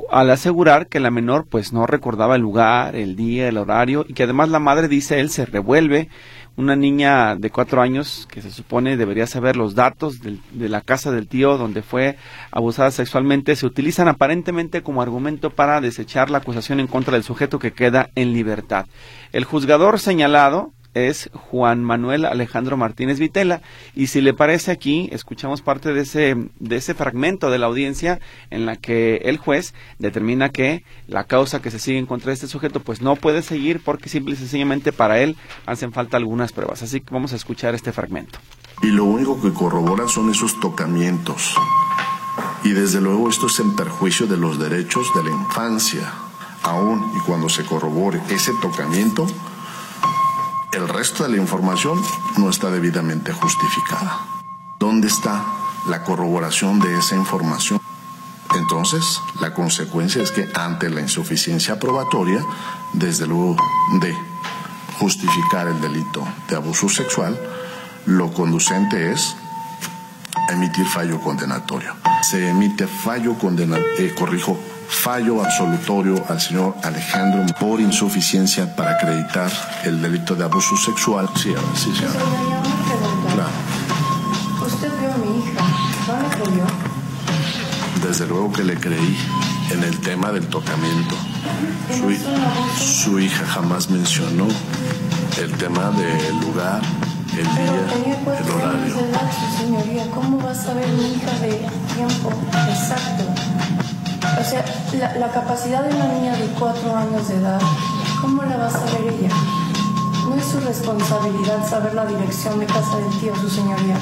al 0.09 0.29
asegurar 0.29 0.87
que 0.87 1.01
la 1.01 1.11
menor 1.11 1.45
pues 1.49 1.73
no 1.73 1.85
recordaba 1.85 2.37
el 2.37 2.43
lugar, 2.43 2.95
el 2.95 3.17
día, 3.17 3.49
el 3.49 3.57
horario 3.57 4.05
y 4.07 4.13
que 4.13 4.23
además 4.23 4.47
la 4.47 4.59
madre 4.59 4.87
dice 4.87 5.19
él 5.19 5.29
se 5.29 5.45
revuelve 5.45 6.07
una 6.57 6.75
niña 6.75 7.35
de 7.35 7.51
cuatro 7.51 7.81
años 7.81 8.27
que 8.31 8.41
se 8.41 8.51
supone 8.51 8.97
debería 8.97 9.27
saber 9.27 9.55
los 9.55 9.75
datos 9.75 10.19
de 10.21 10.69
la 10.69 10.81
casa 10.81 11.11
del 11.11 11.27
tío 11.27 11.55
donde 11.57 11.83
fue 11.83 12.17
abusada 12.51 12.89
sexualmente 12.89 13.55
se 13.55 13.67
utilizan 13.67 14.07
aparentemente 14.07 14.81
como 14.81 15.03
argumento 15.03 15.51
para 15.51 15.79
desechar 15.81 16.31
la 16.31 16.39
acusación 16.39 16.79
en 16.79 16.87
contra 16.87 17.13
del 17.13 17.23
sujeto 17.23 17.59
que 17.59 17.73
queda 17.73 18.09
en 18.15 18.33
libertad. 18.33 18.87
El 19.31 19.45
juzgador 19.45 19.99
señalado 19.99 20.73
es 21.05 21.29
Juan 21.33 21.83
Manuel 21.83 22.25
Alejandro 22.25 22.77
Martínez 22.77 23.19
Vitela. 23.19 23.61
Y 23.95 24.07
si 24.07 24.21
le 24.21 24.33
parece 24.33 24.71
aquí, 24.71 25.09
escuchamos 25.11 25.61
parte 25.61 25.93
de 25.93 26.01
ese, 26.01 26.35
de 26.59 26.75
ese 26.75 26.93
fragmento 26.93 27.51
de 27.51 27.59
la 27.59 27.67
audiencia 27.67 28.19
en 28.49 28.65
la 28.65 28.75
que 28.75 29.17
el 29.25 29.37
juez 29.37 29.73
determina 29.99 30.49
que 30.49 30.83
la 31.07 31.25
causa 31.25 31.61
que 31.61 31.71
se 31.71 31.79
sigue 31.79 31.99
en 31.99 32.05
contra 32.05 32.29
de 32.29 32.35
este 32.35 32.47
sujeto 32.47 32.79
pues 32.79 33.01
no 33.01 33.15
puede 33.15 33.41
seguir 33.41 33.81
porque 33.83 34.09
simple 34.09 34.33
y 34.33 34.37
sencillamente 34.37 34.91
para 34.91 35.19
él 35.19 35.35
hacen 35.65 35.91
falta 35.93 36.17
algunas 36.17 36.51
pruebas. 36.51 36.81
Así 36.83 37.01
que 37.01 37.13
vamos 37.13 37.33
a 37.33 37.35
escuchar 37.35 37.75
este 37.75 37.91
fragmento. 37.91 38.39
Y 38.81 38.87
lo 38.87 39.05
único 39.05 39.41
que 39.41 39.51
corroboran 39.53 40.07
son 40.07 40.29
esos 40.29 40.59
tocamientos. 40.59 41.55
Y 42.63 42.71
desde 42.71 43.01
luego 43.01 43.29
esto 43.29 43.47
es 43.47 43.59
en 43.59 43.75
perjuicio 43.75 44.27
de 44.27 44.37
los 44.37 44.59
derechos 44.59 45.07
de 45.15 45.23
la 45.23 45.31
infancia. 45.31 46.13
Aún 46.63 47.11
y 47.15 47.19
cuando 47.21 47.49
se 47.49 47.63
corrobore 47.63 48.21
ese 48.29 48.51
tocamiento, 48.61 49.25
el 50.73 50.87
resto 50.87 51.23
de 51.23 51.29
la 51.29 51.37
información 51.37 52.01
no 52.37 52.49
está 52.49 52.69
debidamente 52.69 53.31
justificada. 53.31 54.25
¿Dónde 54.79 55.07
está 55.07 55.43
la 55.87 56.03
corroboración 56.03 56.79
de 56.79 56.97
esa 56.97 57.15
información? 57.15 57.79
Entonces, 58.55 59.21
la 59.39 59.53
consecuencia 59.53 60.21
es 60.21 60.31
que 60.31 60.47
ante 60.53 60.89
la 60.89 61.01
insuficiencia 61.01 61.79
probatoria, 61.79 62.43
desde 62.93 63.27
luego 63.27 63.57
de 63.99 64.15
justificar 64.99 65.67
el 65.67 65.79
delito 65.81 66.27
de 66.49 66.55
abuso 66.55 66.89
sexual, 66.89 67.39
lo 68.05 68.33
conducente 68.33 69.11
es 69.11 69.35
emitir 70.49 70.85
fallo 70.85 71.19
condenatorio. 71.19 71.95
Se 72.21 72.49
emite 72.49 72.87
fallo 72.87 73.37
condenatorio, 73.37 73.95
eh, 73.99 74.15
corrijo, 74.17 74.59
fallo 74.87 75.43
absolutorio 75.43 76.23
al 76.29 76.39
señor 76.39 76.75
Alejandro 76.83 77.45
por 77.59 77.79
insuficiencia 77.79 78.75
para 78.75 78.91
acreditar 78.91 79.51
el 79.83 80.01
delito 80.01 80.35
de 80.35 80.43
abuso 80.45 80.75
sexual. 80.77 81.29
Sí, 81.35 81.53
sí, 81.75 81.93
señora. 81.95 82.19
Claro. 83.33 83.49
Usted 84.65 84.91
vio 84.99 85.13
a 85.13 85.17
mi 85.17 85.39
hija, 85.39 85.61
¿no 86.07 86.13
la 86.21 86.29
creyó? 86.35 86.65
Desde 88.07 88.27
luego 88.27 88.51
que 88.53 88.63
le 88.63 88.75
creí 88.75 89.17
en 89.71 89.83
el 89.83 89.99
tema 89.99 90.31
del 90.31 90.47
tocamiento. 90.47 91.15
Su, 91.89 93.03
su 93.03 93.19
hija 93.19 93.45
jamás 93.45 93.89
mencionó 93.89 94.47
el 95.39 95.51
tema 95.53 95.91
del 95.91 96.39
lugar, 96.41 96.81
el 97.31 97.43
día, 97.43 98.39
el 98.39 98.51
horario. 98.51 98.95
señoría, 99.57 100.09
¿cómo 100.11 100.39
va 100.39 100.51
a 100.51 100.55
saber 100.55 100.87
mi 100.89 101.13
hija 101.13 101.31
de 101.39 101.67
tiempo 101.95 102.31
exacto? 102.69 103.23
O 104.39 104.43
sea, 104.43 104.63
la, 105.17 105.31
capacidad 105.31 105.83
de 105.83 105.95
una 105.95 106.07
niña 106.07 106.35
de 106.35 106.47
cuatro 106.59 106.95
años 106.95 107.27
de 107.27 107.37
edad, 107.37 107.59
¿cómo 108.21 108.43
la 108.43 108.57
va 108.57 108.67
a 108.67 108.69
saber 108.69 109.13
ella? 109.13 109.29
No 110.27 110.35
es 110.35 110.45
su 110.45 110.59
responsabilidad 110.59 111.67
saber 111.67 111.93
la 111.93 112.05
dirección 112.05 112.59
de 112.59 112.65
casa 112.65 112.97
del 112.97 113.19
tío, 113.19 113.35
su 113.35 113.49
señoría. 113.49 113.97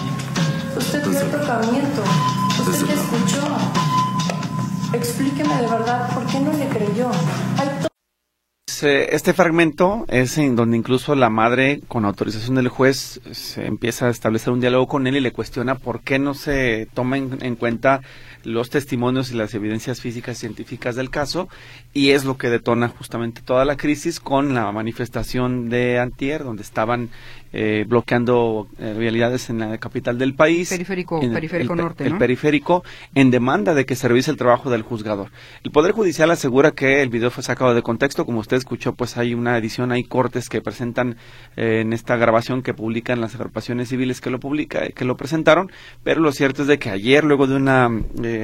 Usted 0.75 1.07
vio 1.07 1.19
el 1.19 1.31
tocamiento. 1.31 2.03
Usted 2.59 2.87
le 2.87 2.93
escuchó. 2.93 3.41
Explíqueme 4.93 5.61
de 5.61 5.67
verdad 5.67 6.09
por 6.13 6.25
qué 6.25 6.39
no 6.39 6.51
le 6.53 6.67
creyó. 6.69 7.11
Hay 7.57 7.87
este 8.85 9.33
fragmento 9.33 10.05
es 10.07 10.37
en 10.37 10.55
donde 10.55 10.77
incluso 10.77 11.15
la 11.15 11.29
madre, 11.29 11.81
con 11.87 12.05
autorización 12.05 12.55
del 12.55 12.69
juez, 12.69 13.19
se 13.31 13.65
empieza 13.65 14.07
a 14.07 14.09
establecer 14.09 14.53
un 14.53 14.59
diálogo 14.59 14.87
con 14.87 15.07
él 15.07 15.15
y 15.15 15.19
le 15.19 15.31
cuestiona 15.31 15.75
por 15.75 16.01
qué 16.01 16.19
no 16.19 16.33
se 16.33 16.87
toma 16.93 17.17
en, 17.17 17.55
cuenta 17.55 18.01
los 18.43 18.69
testimonios 18.69 19.31
y 19.31 19.35
las 19.35 19.53
evidencias 19.53 20.01
físicas 20.01 20.37
científicas 20.37 20.95
del 20.95 21.09
caso 21.09 21.49
y 21.93 22.11
es 22.11 22.25
lo 22.25 22.37
que 22.37 22.49
detona 22.49 22.89
justamente 22.89 23.41
toda 23.41 23.65
la 23.65 23.75
crisis 23.75 24.19
con 24.19 24.53
la 24.53 24.71
manifestación 24.71 25.69
de 25.69 25.99
Antier, 25.99 26.43
donde 26.43 26.61
estaban 26.61 27.09
eh, 27.57 27.85
bloqueando 27.87 28.67
eh, 28.79 28.93
realidades 28.97 29.49
en 29.49 29.59
la 29.59 29.77
capital 29.77 30.17
del 30.17 30.33
país. 30.33 30.67
Periférico, 30.67 31.21
periférico 31.21 31.73
norte, 31.73 32.05
El 32.05 32.17
periférico, 32.17 32.83
en 33.13 33.31
demanda 33.31 33.73
de 33.73 33.85
que 33.85 33.95
se 33.95 34.09
revise 34.09 34.29
el 34.29 34.35
trabajo 34.35 34.69
del 34.69 34.81
juzgador. 34.81 35.31
El 35.63 35.71
Poder 35.71 35.93
Judicial 35.93 36.29
asegura 36.31 36.71
que 36.71 37.01
el 37.01 37.07
video 37.07 37.31
fue 37.31 37.43
sacado 37.43 37.73
de 37.73 37.81
contexto. 37.81 38.25
Como 38.25 38.39
usted 38.39 38.57
escuchó, 38.57 38.93
pues 38.93 39.15
hay 39.15 39.33
una 39.33 39.57
edición, 39.57 39.93
hay 39.93 40.03
cortes 40.03 40.49
que 40.49 40.59
presentan 40.59 41.15
eh, 41.55 41.79
en 41.79 41.93
esta 41.93 42.17
grabación 42.17 42.61
que 42.61 42.73
publican 42.73 43.21
las 43.21 43.35
agrupaciones 43.35 43.87
civiles 43.87 44.19
que 44.19 44.31
lo, 44.31 44.41
publica, 44.41 44.89
que 44.89 45.05
lo 45.05 45.15
presentaron. 45.15 45.71
Pero 46.03 46.19
lo 46.19 46.33
cierto 46.33 46.63
es 46.63 46.67
de 46.67 46.77
que 46.77 46.89
ayer, 46.89 47.23
luego 47.23 47.47
de 47.47 47.55
una 47.55 47.89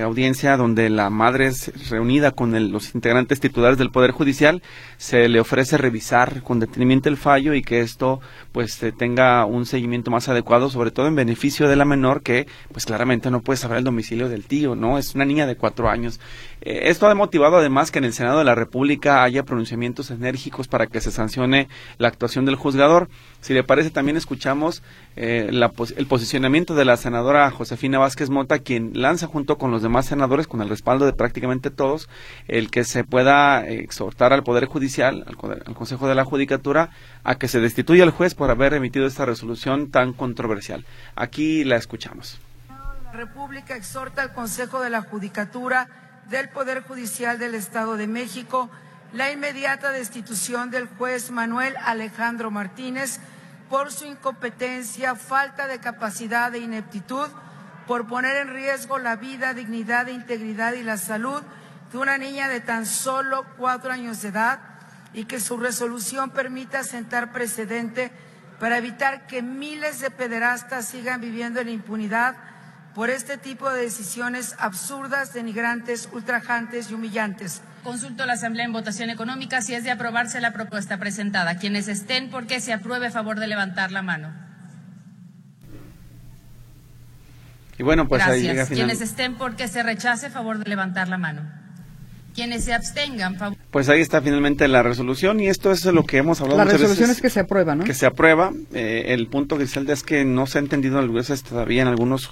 audiencia 0.05 0.55
donde 0.55 0.89
la 0.89 1.09
madre 1.09 1.47
es 1.47 1.89
reunida 1.89 2.31
con 2.31 2.71
los 2.71 2.95
integrantes 2.95 3.41
titulares 3.41 3.77
del 3.77 3.91
Poder 3.91 4.11
Judicial, 4.11 4.61
se 4.95 5.27
le 5.27 5.41
ofrece 5.41 5.77
revisar 5.77 6.43
con 6.43 6.61
detenimiento 6.61 7.09
el 7.09 7.17
fallo 7.17 7.53
y 7.53 7.61
que 7.61 7.81
esto, 7.81 8.21
pues, 8.53 8.79
tenga 9.01 9.45
un 9.45 9.65
seguimiento 9.65 10.11
más 10.11 10.29
adecuado, 10.29 10.69
sobre 10.69 10.91
todo 10.91 11.07
en 11.07 11.15
beneficio 11.15 11.67
de 11.67 11.75
la 11.75 11.85
menor 11.85 12.21
que 12.21 12.45
pues 12.71 12.85
claramente 12.85 13.31
no 13.31 13.41
puede 13.41 13.57
saber 13.57 13.79
el 13.79 13.83
domicilio 13.83 14.29
del 14.29 14.45
tío, 14.45 14.75
¿no? 14.75 14.99
Es 14.99 15.15
una 15.15 15.25
niña 15.25 15.47
de 15.47 15.55
cuatro 15.55 15.89
años. 15.89 16.19
Eh, 16.61 16.81
esto 16.83 17.07
ha 17.07 17.15
motivado 17.15 17.57
además 17.57 17.89
que 17.89 17.97
en 17.97 18.05
el 18.05 18.13
Senado 18.13 18.37
de 18.37 18.43
la 18.45 18.53
República 18.53 19.23
haya 19.23 19.41
pronunciamientos 19.41 20.11
enérgicos 20.11 20.67
para 20.67 20.85
que 20.85 21.01
se 21.01 21.09
sancione 21.09 21.67
la 21.97 22.09
actuación 22.09 22.45
del 22.45 22.53
juzgador. 22.53 23.09
Si 23.39 23.55
le 23.55 23.63
parece, 23.63 23.89
también 23.89 24.17
escuchamos 24.17 24.83
eh, 25.15 25.49
el 25.49 26.05
posicionamiento 26.05 26.75
de 26.75 26.85
la 26.85 26.95
senadora 26.95 27.49
Josefina 27.49 27.97
Vázquez 27.97 28.29
Mota, 28.29 28.59
quien 28.59 28.91
lanza 28.93 29.25
junto 29.25 29.57
con 29.57 29.71
los 29.71 29.81
demás 29.81 30.05
senadores, 30.05 30.45
con 30.45 30.61
el 30.61 30.69
respaldo 30.69 31.07
de 31.07 31.13
prácticamente 31.13 31.71
todos, 31.71 32.07
el 32.47 32.69
que 32.69 32.83
se 32.83 33.03
pueda 33.03 33.67
exhortar 33.67 34.31
al 34.31 34.43
Poder 34.43 34.65
Judicial, 34.65 35.25
al, 35.25 35.63
al 35.65 35.73
Consejo 35.73 36.07
de 36.07 36.13
la 36.13 36.23
Judicatura, 36.23 36.91
a 37.23 37.33
que 37.35 37.47
se 37.47 37.59
destituya 37.59 38.03
al 38.03 38.11
juez 38.11 38.35
por 38.35 38.51
haber 38.51 38.75
emitido 38.75 38.90
esta 38.99 39.25
resolución 39.25 39.91
tan 39.91 40.13
controversial. 40.13 40.85
Aquí 41.15 41.63
la 41.63 41.77
escuchamos. 41.77 42.39
La 42.69 43.11
República 43.13 43.75
exhorta 43.75 44.21
al 44.21 44.33
Consejo 44.33 44.81
de 44.81 44.89
la 44.89 45.01
Judicatura 45.01 45.87
del 46.29 46.49
Poder 46.49 46.83
Judicial 46.83 47.39
del 47.39 47.55
Estado 47.55 47.97
de 47.97 48.07
México 48.07 48.69
la 49.13 49.31
inmediata 49.31 49.91
destitución 49.91 50.71
del 50.71 50.87
juez 50.87 51.31
Manuel 51.31 51.75
Alejandro 51.83 52.49
Martínez 52.49 53.19
por 53.69 53.91
su 53.91 54.05
incompetencia, 54.05 55.15
falta 55.15 55.67
de 55.67 55.79
capacidad 55.79 56.53
e 56.55 56.59
ineptitud, 56.59 57.27
por 57.87 58.07
poner 58.07 58.37
en 58.37 58.53
riesgo 58.53 58.99
la 58.99 59.17
vida, 59.17 59.53
dignidad, 59.53 60.07
integridad 60.07 60.73
y 60.73 60.83
la 60.83 60.97
salud 60.97 61.41
de 61.91 61.97
una 61.97 62.17
niña 62.17 62.47
de 62.47 62.61
tan 62.61 62.85
solo 62.85 63.45
cuatro 63.57 63.91
años 63.91 64.21
de 64.21 64.29
edad 64.29 64.59
y 65.13 65.25
que 65.25 65.41
su 65.41 65.57
resolución 65.57 66.29
permita 66.29 66.83
sentar 66.83 67.33
precedente 67.33 68.11
para 68.61 68.77
evitar 68.77 69.25
que 69.25 69.41
miles 69.41 70.01
de 70.01 70.11
pederastas 70.11 70.85
sigan 70.85 71.19
viviendo 71.19 71.59
en 71.59 71.67
impunidad 71.67 72.35
por 72.93 73.09
este 73.09 73.39
tipo 73.39 73.67
de 73.71 73.81
decisiones 73.81 74.53
absurdas, 74.59 75.33
denigrantes, 75.33 76.07
ultrajantes 76.13 76.91
y 76.91 76.93
humillantes. 76.93 77.63
Consulto 77.83 78.21
a 78.21 78.27
la 78.27 78.33
Asamblea 78.33 78.65
en 78.65 78.71
votación 78.71 79.09
económica 79.09 79.63
si 79.63 79.73
es 79.73 79.83
de 79.83 79.89
aprobarse 79.89 80.39
la 80.41 80.53
propuesta 80.53 80.99
presentada. 80.99 81.57
Quienes 81.57 81.87
estén 81.87 82.29
porque 82.29 82.61
se 82.61 82.71
apruebe, 82.71 83.07
a 83.07 83.11
favor 83.11 83.39
de 83.39 83.47
levantar 83.47 83.91
la 83.91 84.03
mano. 84.03 84.31
Y 87.79 87.81
bueno, 87.81 88.07
pues 88.07 88.19
Gracias. 88.19 88.37
ahí 88.37 88.43
llega 88.43 88.67
Quienes 88.67 89.01
estén 89.01 89.39
porque 89.39 89.67
se 89.67 89.81
rechace, 89.81 90.27
a 90.27 90.29
favor 90.29 90.59
de 90.59 90.69
levantar 90.69 91.07
la 91.07 91.17
mano. 91.17 91.41
Quienes 92.35 92.65
se 92.65 92.75
abstengan, 92.75 93.37
favor. 93.37 93.57
Pues 93.71 93.87
ahí 93.87 94.01
está 94.01 94.21
finalmente 94.21 94.67
la 94.67 94.83
resolución 94.83 95.39
y 95.39 95.47
esto 95.47 95.71
es 95.71 95.85
lo 95.85 96.05
que 96.05 96.17
hemos 96.17 96.41
hablado. 96.41 96.57
La 96.57 96.65
resolución 96.65 97.09
es 97.09 97.21
que 97.21 97.29
se 97.29 97.39
aprueba, 97.39 97.73
¿no? 97.73 97.85
Que 97.85 97.93
se 97.93 98.05
aprueba. 98.05 98.51
Eh, 98.73 99.05
el 99.07 99.27
punto, 99.27 99.57
Griselda, 99.57 99.93
es 99.93 100.03
que 100.03 100.25
no 100.25 100.45
se 100.45 100.57
ha 100.57 100.61
entendido 100.61 101.01
veces 101.11 101.43
todavía 101.43 101.81
en 101.81 101.87
algunos 101.87 102.29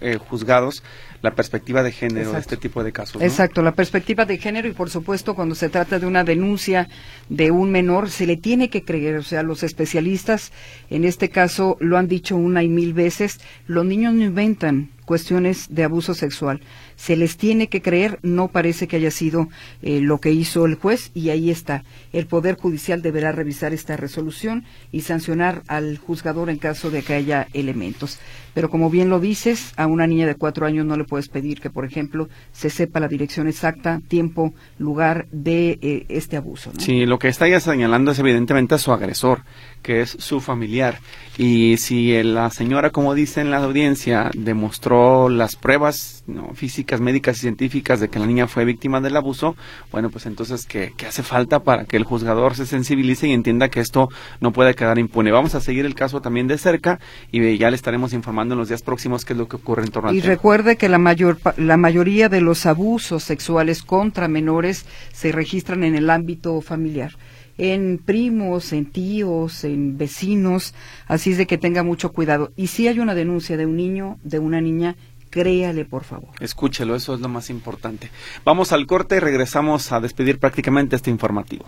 eh, 0.00 0.18
juzgados 0.18 0.82
la 1.22 1.34
perspectiva 1.34 1.82
de 1.82 1.92
género 1.92 2.32
de 2.32 2.38
este 2.38 2.56
tipo 2.56 2.82
de 2.82 2.92
casos. 2.92 3.20
Exacto, 3.22 3.62
la 3.62 3.72
perspectiva 3.72 4.24
de 4.24 4.38
género 4.38 4.68
y 4.68 4.72
por 4.72 4.90
supuesto 4.90 5.34
cuando 5.34 5.54
se 5.54 5.68
trata 5.68 5.98
de 5.98 6.06
una 6.06 6.24
denuncia 6.24 6.88
de 7.28 7.50
un 7.50 7.70
menor 7.70 8.10
se 8.10 8.26
le 8.26 8.36
tiene 8.36 8.70
que 8.70 8.84
creer, 8.84 9.16
o 9.16 9.22
sea, 9.22 9.42
los 9.42 9.62
especialistas 9.62 10.50
en 10.88 11.04
este 11.04 11.28
caso 11.28 11.76
lo 11.80 11.98
han 11.98 12.08
dicho 12.08 12.36
una 12.36 12.62
y 12.62 12.68
mil 12.68 12.94
veces, 12.94 13.38
los 13.66 13.84
niños 13.84 14.14
no 14.14 14.24
inventan 14.24 14.90
cuestiones 15.04 15.66
de 15.68 15.84
abuso 15.84 16.14
sexual 16.14 16.60
se 17.00 17.16
les 17.16 17.38
tiene 17.38 17.68
que 17.68 17.80
creer, 17.80 18.18
no 18.22 18.48
parece 18.48 18.86
que 18.86 18.96
haya 18.96 19.10
sido 19.10 19.48
eh, 19.80 20.00
lo 20.00 20.20
que 20.20 20.32
hizo 20.32 20.66
el 20.66 20.76
juez 20.80 21.10
y 21.14 21.30
ahí 21.30 21.50
está. 21.50 21.84
El 22.12 22.26
Poder 22.26 22.56
Judicial 22.56 23.02
deberá 23.02 23.32
revisar 23.32 23.72
esta 23.72 23.96
resolución 23.96 24.64
y 24.90 25.02
sancionar 25.02 25.62
al 25.68 25.98
juzgador 25.98 26.50
en 26.50 26.58
caso 26.58 26.90
de 26.90 27.02
que 27.02 27.14
haya 27.14 27.46
elementos. 27.52 28.18
Pero 28.54 28.68
como 28.68 28.90
bien 28.90 29.10
lo 29.10 29.20
dices, 29.20 29.72
a 29.76 29.86
una 29.86 30.06
niña 30.06 30.26
de 30.26 30.34
cuatro 30.34 30.66
años 30.66 30.84
no 30.84 30.96
le 30.96 31.04
puedes 31.04 31.28
pedir 31.28 31.60
que, 31.60 31.70
por 31.70 31.84
ejemplo, 31.84 32.28
se 32.52 32.70
sepa 32.70 33.00
la 33.00 33.08
dirección 33.08 33.46
exacta, 33.46 34.00
tiempo, 34.08 34.54
lugar 34.78 35.26
de 35.30 35.78
eh, 35.82 36.06
este 36.08 36.36
abuso. 36.36 36.72
Sí, 36.78 37.06
lo 37.06 37.18
que 37.18 37.28
está 37.28 37.48
ya 37.48 37.60
señalando 37.60 38.10
es 38.10 38.18
evidentemente 38.18 38.74
a 38.74 38.78
su 38.78 38.92
agresor, 38.92 39.42
que 39.82 40.00
es 40.00 40.10
su 40.18 40.40
familiar. 40.40 40.98
Y 41.38 41.76
si 41.78 42.22
la 42.22 42.50
señora, 42.50 42.90
como 42.90 43.14
dice 43.14 43.40
en 43.40 43.50
la 43.50 43.58
audiencia, 43.58 44.30
demostró 44.34 45.28
las 45.28 45.56
pruebas 45.56 46.22
¿no? 46.26 46.52
físicas, 46.54 47.00
médicas 47.00 47.38
y 47.38 47.40
científicas 47.40 48.00
de 48.00 48.08
que 48.08 48.18
la 48.18 48.26
niña 48.26 48.46
fue 48.46 48.64
víctima 48.64 49.00
del 49.00 49.16
abuso, 49.16 49.56
bueno, 49.90 50.10
pues 50.10 50.26
entonces, 50.26 50.66
¿qué, 50.66 50.92
¿qué, 50.96 51.06
hace 51.06 51.22
falta 51.22 51.60
para 51.60 51.84
que 51.84 51.96
el 51.96 52.04
juzgador 52.04 52.56
se 52.56 52.66
sensibilice 52.66 53.26
y 53.26 53.32
entienda 53.32 53.68
que 53.68 53.80
esto 53.80 54.08
no 54.40 54.52
puede 54.52 54.74
quedar 54.74 54.98
impune? 54.98 55.30
Vamos 55.30 55.54
a 55.54 55.60
seguir 55.60 55.86
el 55.86 55.94
caso 55.94 56.20
también 56.20 56.46
de 56.46 56.58
cerca 56.58 57.00
y 57.32 57.56
ya 57.56 57.70
le 57.70 57.76
estaremos 57.76 58.12
informando 58.12 58.54
en 58.54 58.58
los 58.58 58.68
días 58.68 58.82
próximos 58.82 59.24
qué 59.24 59.32
es 59.32 59.38
lo 59.38 59.48
que 59.48 59.56
ocurre 59.56 59.84
en 59.84 59.90
torno 59.90 60.12
Y 60.12 60.20
recuerde 60.20 60.76
que 60.76 60.88
la, 60.88 60.98
mayor, 60.98 61.38
la 61.56 61.76
mayoría 61.76 62.28
de 62.28 62.40
los 62.40 62.66
abusos 62.66 63.24
sexuales 63.24 63.82
contra 63.82 64.28
menores 64.28 64.84
se 65.12 65.32
registran 65.32 65.84
en 65.84 65.94
el 65.94 66.10
ámbito 66.10 66.60
familiar 66.60 67.12
en 67.60 67.98
primos, 67.98 68.72
en 68.72 68.86
tíos, 68.90 69.64
en 69.64 69.98
vecinos, 69.98 70.74
así 71.06 71.32
es 71.32 71.38
de 71.38 71.46
que 71.46 71.58
tenga 71.58 71.82
mucho 71.82 72.10
cuidado. 72.10 72.52
Y 72.56 72.68
si 72.68 72.88
hay 72.88 73.00
una 73.00 73.14
denuncia 73.14 73.58
de 73.58 73.66
un 73.66 73.76
niño, 73.76 74.18
de 74.22 74.38
una 74.38 74.62
niña, 74.62 74.96
créale 75.28 75.84
por 75.84 76.04
favor. 76.04 76.30
Escúchelo, 76.40 76.96
eso 76.96 77.14
es 77.14 77.20
lo 77.20 77.28
más 77.28 77.50
importante. 77.50 78.10
Vamos 78.44 78.72
al 78.72 78.86
corte 78.86 79.16
y 79.16 79.20
regresamos 79.20 79.92
a 79.92 80.00
despedir 80.00 80.38
prácticamente 80.38 80.96
este 80.96 81.10
informativo. 81.10 81.66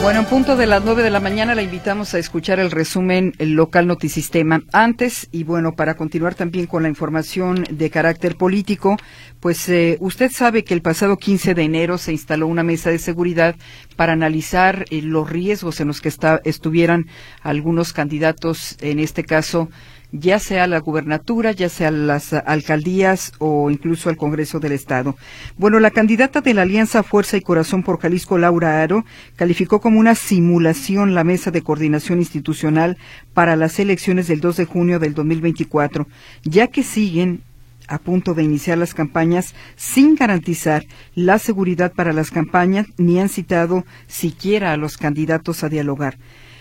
Bueno, 0.00 0.20
en 0.20 0.26
punto 0.26 0.56
de 0.56 0.66
las 0.66 0.84
nueve 0.84 1.02
de 1.02 1.10
la 1.10 1.20
mañana 1.20 1.54
la 1.54 1.62
invitamos 1.62 2.14
a 2.14 2.18
escuchar 2.18 2.60
el 2.60 2.70
resumen 2.70 3.34
local 3.38 3.86
Notisistema. 3.86 4.62
Antes, 4.72 5.28
y 5.32 5.42
bueno, 5.42 5.72
para 5.74 5.96
continuar 5.96 6.34
también 6.34 6.66
con 6.66 6.84
la 6.84 6.88
información 6.88 7.64
de 7.68 7.90
carácter 7.90 8.36
político, 8.36 8.96
pues 9.40 9.68
eh, 9.68 9.98
usted 10.00 10.30
sabe 10.30 10.64
que 10.64 10.72
el 10.72 10.82
pasado 10.82 11.16
15 11.16 11.52
de 11.54 11.62
enero 11.62 11.98
se 11.98 12.12
instaló 12.12 12.46
una 12.46 12.62
mesa 12.62 12.90
de 12.90 12.98
seguridad 12.98 13.56
para 13.96 14.12
analizar 14.12 14.84
eh, 14.90 15.02
los 15.02 15.28
riesgos 15.28 15.80
en 15.80 15.88
los 15.88 16.00
que 16.00 16.12
estuvieran 16.44 17.06
algunos 17.42 17.92
candidatos, 17.92 18.76
en 18.80 19.00
este 19.00 19.24
caso, 19.24 19.68
ya 20.12 20.38
sea 20.38 20.66
la 20.66 20.78
gubernatura, 20.78 21.52
ya 21.52 21.68
sea 21.68 21.90
las 21.90 22.32
alcaldías 22.32 23.32
o 23.38 23.70
incluso 23.70 24.08
al 24.08 24.16
Congreso 24.16 24.58
del 24.60 24.72
Estado. 24.72 25.16
Bueno, 25.56 25.80
la 25.80 25.90
candidata 25.90 26.40
de 26.40 26.54
la 26.54 26.62
Alianza 26.62 27.02
Fuerza 27.02 27.36
y 27.36 27.42
Corazón 27.42 27.82
por 27.82 28.00
Jalisco, 28.00 28.38
Laura 28.38 28.82
Aro, 28.82 29.04
calificó 29.36 29.80
como 29.80 30.00
una 30.00 30.14
simulación 30.14 31.14
la 31.14 31.24
mesa 31.24 31.50
de 31.50 31.62
coordinación 31.62 32.18
institucional 32.18 32.96
para 33.34 33.56
las 33.56 33.78
elecciones 33.78 34.28
del 34.28 34.40
2 34.40 34.56
de 34.56 34.64
junio 34.64 34.98
del 34.98 35.14
2024, 35.14 36.06
ya 36.42 36.68
que 36.68 36.82
siguen 36.82 37.42
a 37.88 37.98
punto 37.98 38.34
de 38.34 38.42
iniciar 38.42 38.78
las 38.78 38.94
campañas 38.94 39.54
sin 39.76 40.14
garantizar 40.14 40.84
la 41.14 41.38
seguridad 41.38 41.92
para 41.92 42.12
las 42.12 42.30
campañas 42.30 42.86
ni 42.98 43.18
han 43.18 43.30
citado 43.30 43.84
siquiera 44.06 44.72
a 44.72 44.76
los 44.76 44.98
candidatos 44.98 45.64
a 45.64 45.68
dialogar. 45.68 46.18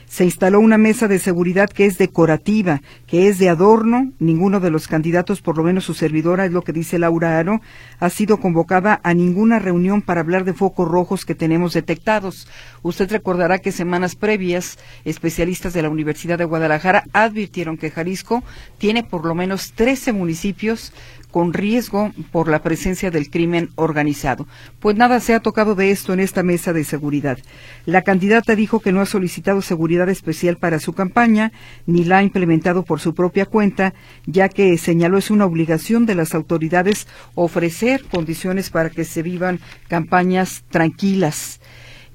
Se 0.07 0.23
instaló 0.23 0.61
una 0.61 0.77
mesa 0.77 1.09
de 1.09 1.19
seguridad 1.19 1.69
que 1.69 1.85
es 1.85 1.97
decorativa, 1.97 2.81
que 3.07 3.27
es 3.27 3.39
de 3.39 3.49
adorno. 3.49 4.13
Ninguno 4.19 4.61
de 4.61 4.71
los 4.71 4.87
candidatos, 4.87 5.41
por 5.41 5.57
lo 5.57 5.63
menos 5.63 5.83
su 5.83 5.93
servidora, 5.93 6.45
es 6.45 6.53
lo 6.53 6.61
que 6.61 6.71
dice 6.71 6.97
Laura 6.97 7.37
Aro, 7.37 7.59
ha 7.99 8.09
sido 8.09 8.39
convocada 8.39 9.01
a 9.03 9.13
ninguna 9.13 9.59
reunión 9.59 10.01
para 10.01 10.21
hablar 10.21 10.45
de 10.45 10.53
focos 10.53 10.87
rojos 10.87 11.25
que 11.25 11.35
tenemos 11.35 11.73
detectados. 11.73 12.47
Usted 12.83 13.11
recordará 13.11 13.59
que 13.59 13.73
semanas 13.73 14.15
previas, 14.15 14.79
especialistas 15.03 15.73
de 15.73 15.81
la 15.81 15.89
Universidad 15.89 16.37
de 16.37 16.45
Guadalajara 16.45 17.03
advirtieron 17.11 17.77
que 17.77 17.91
Jalisco 17.91 18.43
tiene 18.77 19.03
por 19.03 19.25
lo 19.25 19.35
menos 19.35 19.73
13 19.73 20.13
municipios 20.13 20.93
con 21.31 21.53
riesgo 21.53 22.11
por 22.31 22.47
la 22.47 22.61
presencia 22.61 23.11
del 23.11 23.29
crimen 23.29 23.69
organizado. 23.75 24.47
Pues 24.79 24.95
nada 24.95 25.19
se 25.19 25.33
ha 25.33 25.39
tocado 25.39 25.75
de 25.75 25.91
esto 25.91 26.13
en 26.13 26.19
esta 26.19 26.43
mesa 26.43 26.73
de 26.73 26.83
seguridad. 26.83 27.37
La 27.85 28.01
candidata 28.01 28.55
dijo 28.55 28.79
que 28.79 28.91
no 28.91 29.01
ha 29.01 29.05
solicitado 29.05 29.61
seguridad 29.61 30.09
especial 30.09 30.57
para 30.57 30.79
su 30.79 30.93
campaña, 30.93 31.51
ni 31.85 32.03
la 32.03 32.19
ha 32.19 32.23
implementado 32.23 32.83
por 32.83 32.99
su 32.99 33.13
propia 33.13 33.45
cuenta, 33.45 33.93
ya 34.25 34.49
que 34.49 34.77
señaló 34.77 35.17
es 35.17 35.31
una 35.31 35.45
obligación 35.45 36.05
de 36.05 36.15
las 36.15 36.33
autoridades 36.33 37.07
ofrecer 37.35 38.03
condiciones 38.05 38.69
para 38.69 38.89
que 38.89 39.05
se 39.05 39.21
vivan 39.21 39.59
campañas 39.87 40.63
tranquilas 40.69 41.59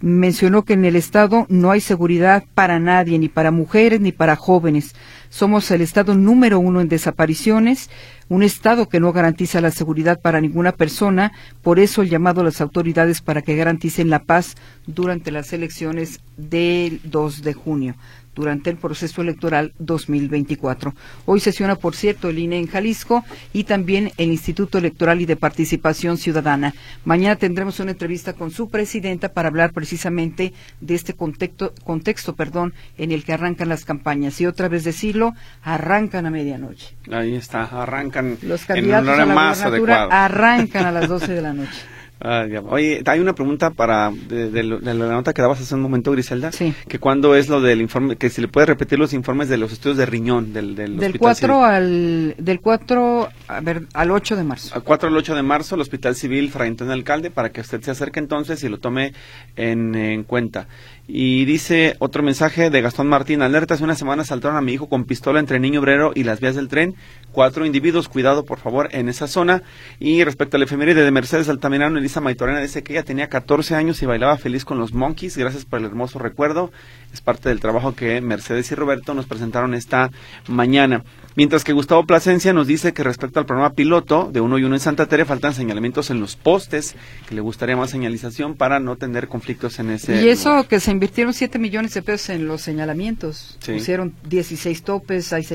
mencionó 0.03 0.65
que 0.65 0.75
en 0.75 0.85
el 0.85 0.97
Estado 0.97 1.47
no 1.49 1.71
hay 1.71 1.81
seguridad 1.81 2.45
para 2.55 2.79
nadie, 2.79 3.19
ni 3.19 3.29
para 3.29 3.51
mujeres 3.51 4.01
ni 4.01 4.13
para 4.13 4.37
jóvenes. 4.37 4.95
Somos 5.31 5.71
el 5.71 5.81
Estado 5.81 6.15
número 6.15 6.59
uno 6.61 6.81
en 6.83 6.89
desapariciones, 6.89 7.89
un 8.29 8.43
Estado 8.43 8.89
que 8.89 9.01
no 9.01 9.13
garantiza 9.13 9.61
la 9.61 9.71
seguridad 9.71 10.21
para 10.21 10.41
ninguna 10.41 10.73
persona, 10.73 11.33
por 11.63 11.79
eso 11.79 12.03
el 12.03 12.11
llamado 12.11 12.43
a 12.43 12.45
las 12.45 12.61
autoridades 12.61 13.23
para 13.23 13.43
que 13.43 13.57
garanticen 13.57 14.11
la 14.11 14.25
paz 14.25 14.57
durante 14.87 15.31
las 15.31 15.53
elecciones 15.53 16.21
del 16.37 17.01
2 17.05 17.43
de 17.43 17.55
junio 17.55 17.95
durante 18.35 18.71
el 18.71 18.77
proceso 18.77 19.23
electoral 19.23 19.73
2024. 19.79 20.95
Hoy 21.27 21.41
sesiona, 21.41 21.77
por 21.77 21.95
cierto, 21.95 22.29
el 22.29 22.39
INE 22.39 22.59
en 22.59 22.67
Jalisco 22.67 23.25
y 23.53 23.65
también 23.65 24.13
el 24.17 24.31
Instituto 24.31 24.79
Electoral 24.79 25.21
y 25.21 25.27
de 25.27 25.37
Participación 25.37 26.17
Ciudadana. 26.19 26.75
Mañana 27.05 27.37
tendremos 27.37 27.81
una 27.81 27.93
entrevista 27.93 28.33
con 28.33 28.51
su 28.51 28.69
presidenta 28.69 29.31
para 29.31 29.49
hablar 29.49 29.73
precisamente 29.73 30.53
de 30.81 30.95
este 30.95 31.15
contexto, 31.15 31.75
contexto 31.85 32.35
perdón, 32.35 32.75
en 32.99 33.13
el 33.13 33.25
que 33.25 33.33
arrancan 33.33 33.69
las 33.69 33.85
campañas. 33.85 34.41
Y 34.41 34.47
otra 34.47 34.69
vez 34.69 34.85
decirlo, 34.85 35.35
arrancan 35.63 36.27
a 36.27 36.31
medianoche. 36.31 36.97
Ahí 37.11 37.35
está, 37.35 37.65
arrancan 37.65 38.39
Los 38.43 38.65
candidatos 38.65 39.09
a 39.09 39.27
la 39.27 39.27
más 39.27 39.63
arrancan 39.63 40.87
a 40.87 40.93
las 40.93 41.09
12 41.09 41.33
de 41.33 41.43
la 41.43 41.53
noche. 41.53 41.81
Ah, 42.21 42.47
Oye, 42.69 43.03
hay 43.05 43.19
una 43.19 43.35
pregunta 43.35 43.71
para 43.71 44.13
de, 44.13 44.63
la 44.63 44.95
nota 44.95 45.33
que 45.33 45.43
dabas 45.43 45.61
hace 45.61 45.75
un 45.75 45.81
momento, 45.81 46.13
Griselda. 46.13 46.53
Sí. 46.53 46.73
Que 46.87 47.01
cuándo 47.01 47.35
es 47.35 47.49
lo 47.49 47.61
del 47.61 47.81
informe, 47.81 48.17
que 48.17 48.31
si 48.31 48.41
le 48.41 48.49
puede 48.49 48.67
repetir 48.67 48.99
los 48.99 49.13
informes 49.13 49.49
de 49.49 49.57
los 49.57 49.73
estudios 49.73 49.97
de 49.97 50.07
riñón 50.07 50.53
del 50.53 50.77
Del, 50.77 50.99
del 50.99 51.19
4 51.19 51.65
al 51.65 52.35
del 52.39 52.61
4 52.61 53.29
a 53.49 53.61
ver, 53.61 53.83
al 53.93 54.11
8 54.13 54.37
de 54.37 54.45
marzo. 54.45 54.75
Al 54.75 54.85
4 54.85 55.09
al 55.09 55.17
8 55.17 55.35
de 55.35 55.43
marzo, 55.43 55.75
el 55.75 55.81
Hospital 55.81 56.15
Civil 56.15 56.51
Fray 56.51 56.69
Antonio 56.69 56.93
Alcalde, 56.93 57.31
para 57.31 57.51
que 57.51 57.61
usted 57.61 57.83
se 57.83 57.91
acerque 57.91 58.21
entonces 58.21 58.63
y 58.63 58.69
lo 58.69 58.79
tome 58.79 59.13
en, 59.57 59.95
en 59.95 60.23
cuenta. 60.23 60.69
Y 61.09 61.45
dice 61.45 61.97
otro 61.99 62.23
mensaje 62.23 62.71
de 62.71 62.81
Gastón 62.81 63.09
Martín, 63.09 63.43
alerta, 63.43 63.75
hace 63.75 63.83
una 63.83 63.97
semana 63.97 64.23
saltaron 64.25 64.57
a 64.57 64.61
mi 64.61 64.73
hijo 64.73 64.89
con 64.89 65.05
pistola 65.05 65.41
entre 65.41 65.59
Niño 65.59 65.81
Obrero 65.81 66.13
y 66.15 66.23
las 66.23 66.41
vías 66.41 66.55
del 66.55 66.69
tren. 66.69 66.95
Cuatro 67.33 67.67
individuos, 67.67 68.09
cuidado 68.09 68.45
por 68.45 68.59
favor 68.59 68.89
en 68.93 69.09
esa 69.09 69.27
zona. 69.27 69.63
Y 69.99 70.23
respecto 70.23 70.57
al 70.57 70.63
efeméride 70.63 71.03
de 71.03 71.11
Mercedes 71.11 71.49
Altamirano, 71.49 71.99
Elisa 72.13 72.21
Maitorena 72.21 72.61
dice 72.61 72.83
que 72.83 72.93
ella 72.93 73.05
tenía 73.05 73.31
14 73.31 73.75
años 73.75 74.03
y 74.03 74.07
bailaba 74.07 74.37
feliz 74.37 74.67
con 74.67 74.79
los 74.79 74.93
Monkeys. 74.93 75.35
Gracias 75.39 75.65
por 75.65 75.79
el 75.79 75.87
hermoso 75.87 76.19
recuerdo. 76.19 76.71
Es 77.11 77.23
parte 77.23 77.49
del 77.49 77.59
trabajo 77.59 77.95
que 77.95 78.21
Mercedes 78.21 78.71
y 78.71 78.75
Roberto 78.75 79.15
nos 79.15 79.25
presentaron 79.25 79.73
esta 79.73 80.11
mañana. 80.47 81.05
Mientras 81.37 81.65
que 81.65 81.73
Gustavo 81.73 82.05
Plasencia 82.05 82.53
nos 82.53 82.67
dice 82.67 82.93
que 82.93 83.03
respecto 83.03 83.41
al 83.41 83.47
programa 83.47 83.73
piloto 83.73 84.29
de 84.31 84.43
uno 84.43 84.59
y 84.59 84.65
uno 84.65 84.75
en 84.75 84.81
Santa 84.81 85.07
Tere 85.07 85.25
faltan 85.25 85.55
señalamientos 85.55 86.11
en 86.11 86.21
los 86.21 86.37
postes, 86.37 86.95
que 87.27 87.35
le 87.35 87.41
gustaría 87.41 87.79
más 87.79 87.89
señalización 87.89 88.57
para 88.57 88.79
no 88.79 88.97
tener 88.97 89.27
conflictos 89.29 89.79
en 89.79 89.89
ese. 89.89 90.23
Y 90.23 90.29
eso 90.29 90.69
que 90.69 90.81
se 90.81 90.91
invirtieron 90.91 91.33
7 91.33 91.59
millones 91.59 91.95
de 91.95 92.03
pesos 92.03 92.29
en 92.29 92.47
los 92.47 92.61
señalamientos. 92.61 93.59
Pusieron 93.65 94.13
16 94.29 94.83
topes, 94.83 95.33
hay 95.33 95.47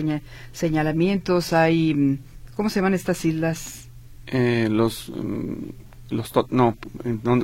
señalamientos, 0.54 1.54
hay. 1.54 1.94
Mm, 1.94 2.18
¿Cómo 2.56 2.72
se 2.72 2.80
llaman 2.80 2.96
estas 2.96 3.24
islas? 3.26 3.90
Eh, 4.26 4.70
los. 4.72 5.10
Mm, 5.10 5.86
los 6.10 6.32
no, 6.50 6.78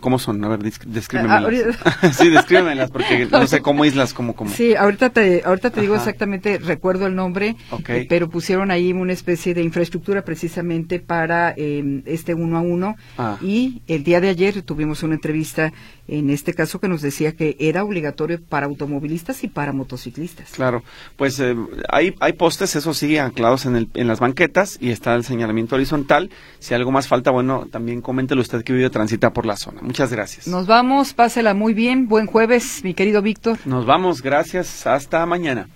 ¿cómo 0.01 0.19
son? 0.19 0.43
A 0.43 0.49
ver, 0.49 0.59
descríbemelas. 0.59 1.77
Ah, 1.83 2.11
sí, 2.13 2.29
descríbemelas, 2.29 2.91
porque 2.91 3.25
no 3.31 3.45
sé 3.47 3.61
cómo 3.61 3.85
islas, 3.85 4.13
como 4.13 4.35
como. 4.35 4.51
Sí, 4.51 4.75
ahorita 4.75 5.09
te, 5.09 5.43
ahorita 5.45 5.71
te 5.71 5.81
digo 5.81 5.95
exactamente, 5.95 6.57
recuerdo 6.59 7.07
el 7.07 7.15
nombre, 7.15 7.55
eh, 7.87 8.05
pero 8.07 8.29
pusieron 8.29 8.71
ahí 8.71 8.93
una 8.93 9.13
especie 9.13 9.53
de 9.53 9.63
infraestructura 9.63 10.23
precisamente 10.23 10.99
para 10.99 11.53
eh, 11.57 12.01
este 12.05 12.33
uno 12.33 12.57
a 12.57 12.61
uno. 12.61 12.95
Ah. 13.17 13.37
Y 13.41 13.81
el 13.87 14.03
día 14.03 14.21
de 14.21 14.29
ayer 14.29 14.61
tuvimos 14.61 15.03
una 15.03 15.15
entrevista 15.15 15.73
en 16.07 16.29
este 16.29 16.53
caso 16.53 16.79
que 16.79 16.87
nos 16.87 17.01
decía 17.01 17.33
que 17.33 17.55
era 17.59 17.83
obligatorio 17.83 18.41
para 18.41 18.65
automovilistas 18.65 19.43
y 19.43 19.47
para 19.47 19.71
motociclistas. 19.71 20.51
Claro, 20.51 20.83
pues 21.15 21.39
eh, 21.39 21.55
hay, 21.89 22.13
hay 22.19 22.33
postes, 22.33 22.75
eso 22.75 22.93
sí, 22.93 23.17
anclados 23.17 23.65
en, 23.65 23.75
el, 23.75 23.89
en 23.93 24.07
las 24.07 24.19
banquetas 24.19 24.77
y 24.81 24.89
está 24.89 25.15
el 25.15 25.23
señalamiento 25.23 25.75
horizontal. 25.75 26.29
Si 26.59 26.73
algo 26.73 26.91
más 26.91 27.07
falta, 27.07 27.31
bueno, 27.31 27.67
también 27.71 28.01
coméntelo 28.01 28.41
usted 28.53 28.65
que 28.65 28.73
vive 28.73 28.89
transita 28.89 29.33
por 29.33 29.45
la 29.45 29.55
zona. 29.55 29.81
Muchas 29.81 30.11
gracias. 30.11 30.47
Nos 30.47 30.67
vamos, 30.67 31.13
pásela 31.13 31.53
muy 31.53 31.73
bien, 31.73 32.07
buen 32.07 32.27
jueves, 32.27 32.83
mi 32.83 32.93
querido 32.93 33.21
Víctor. 33.21 33.57
Nos 33.65 33.85
vamos, 33.85 34.21
gracias, 34.21 34.85
hasta 34.85 35.25
mañana. 35.25 35.67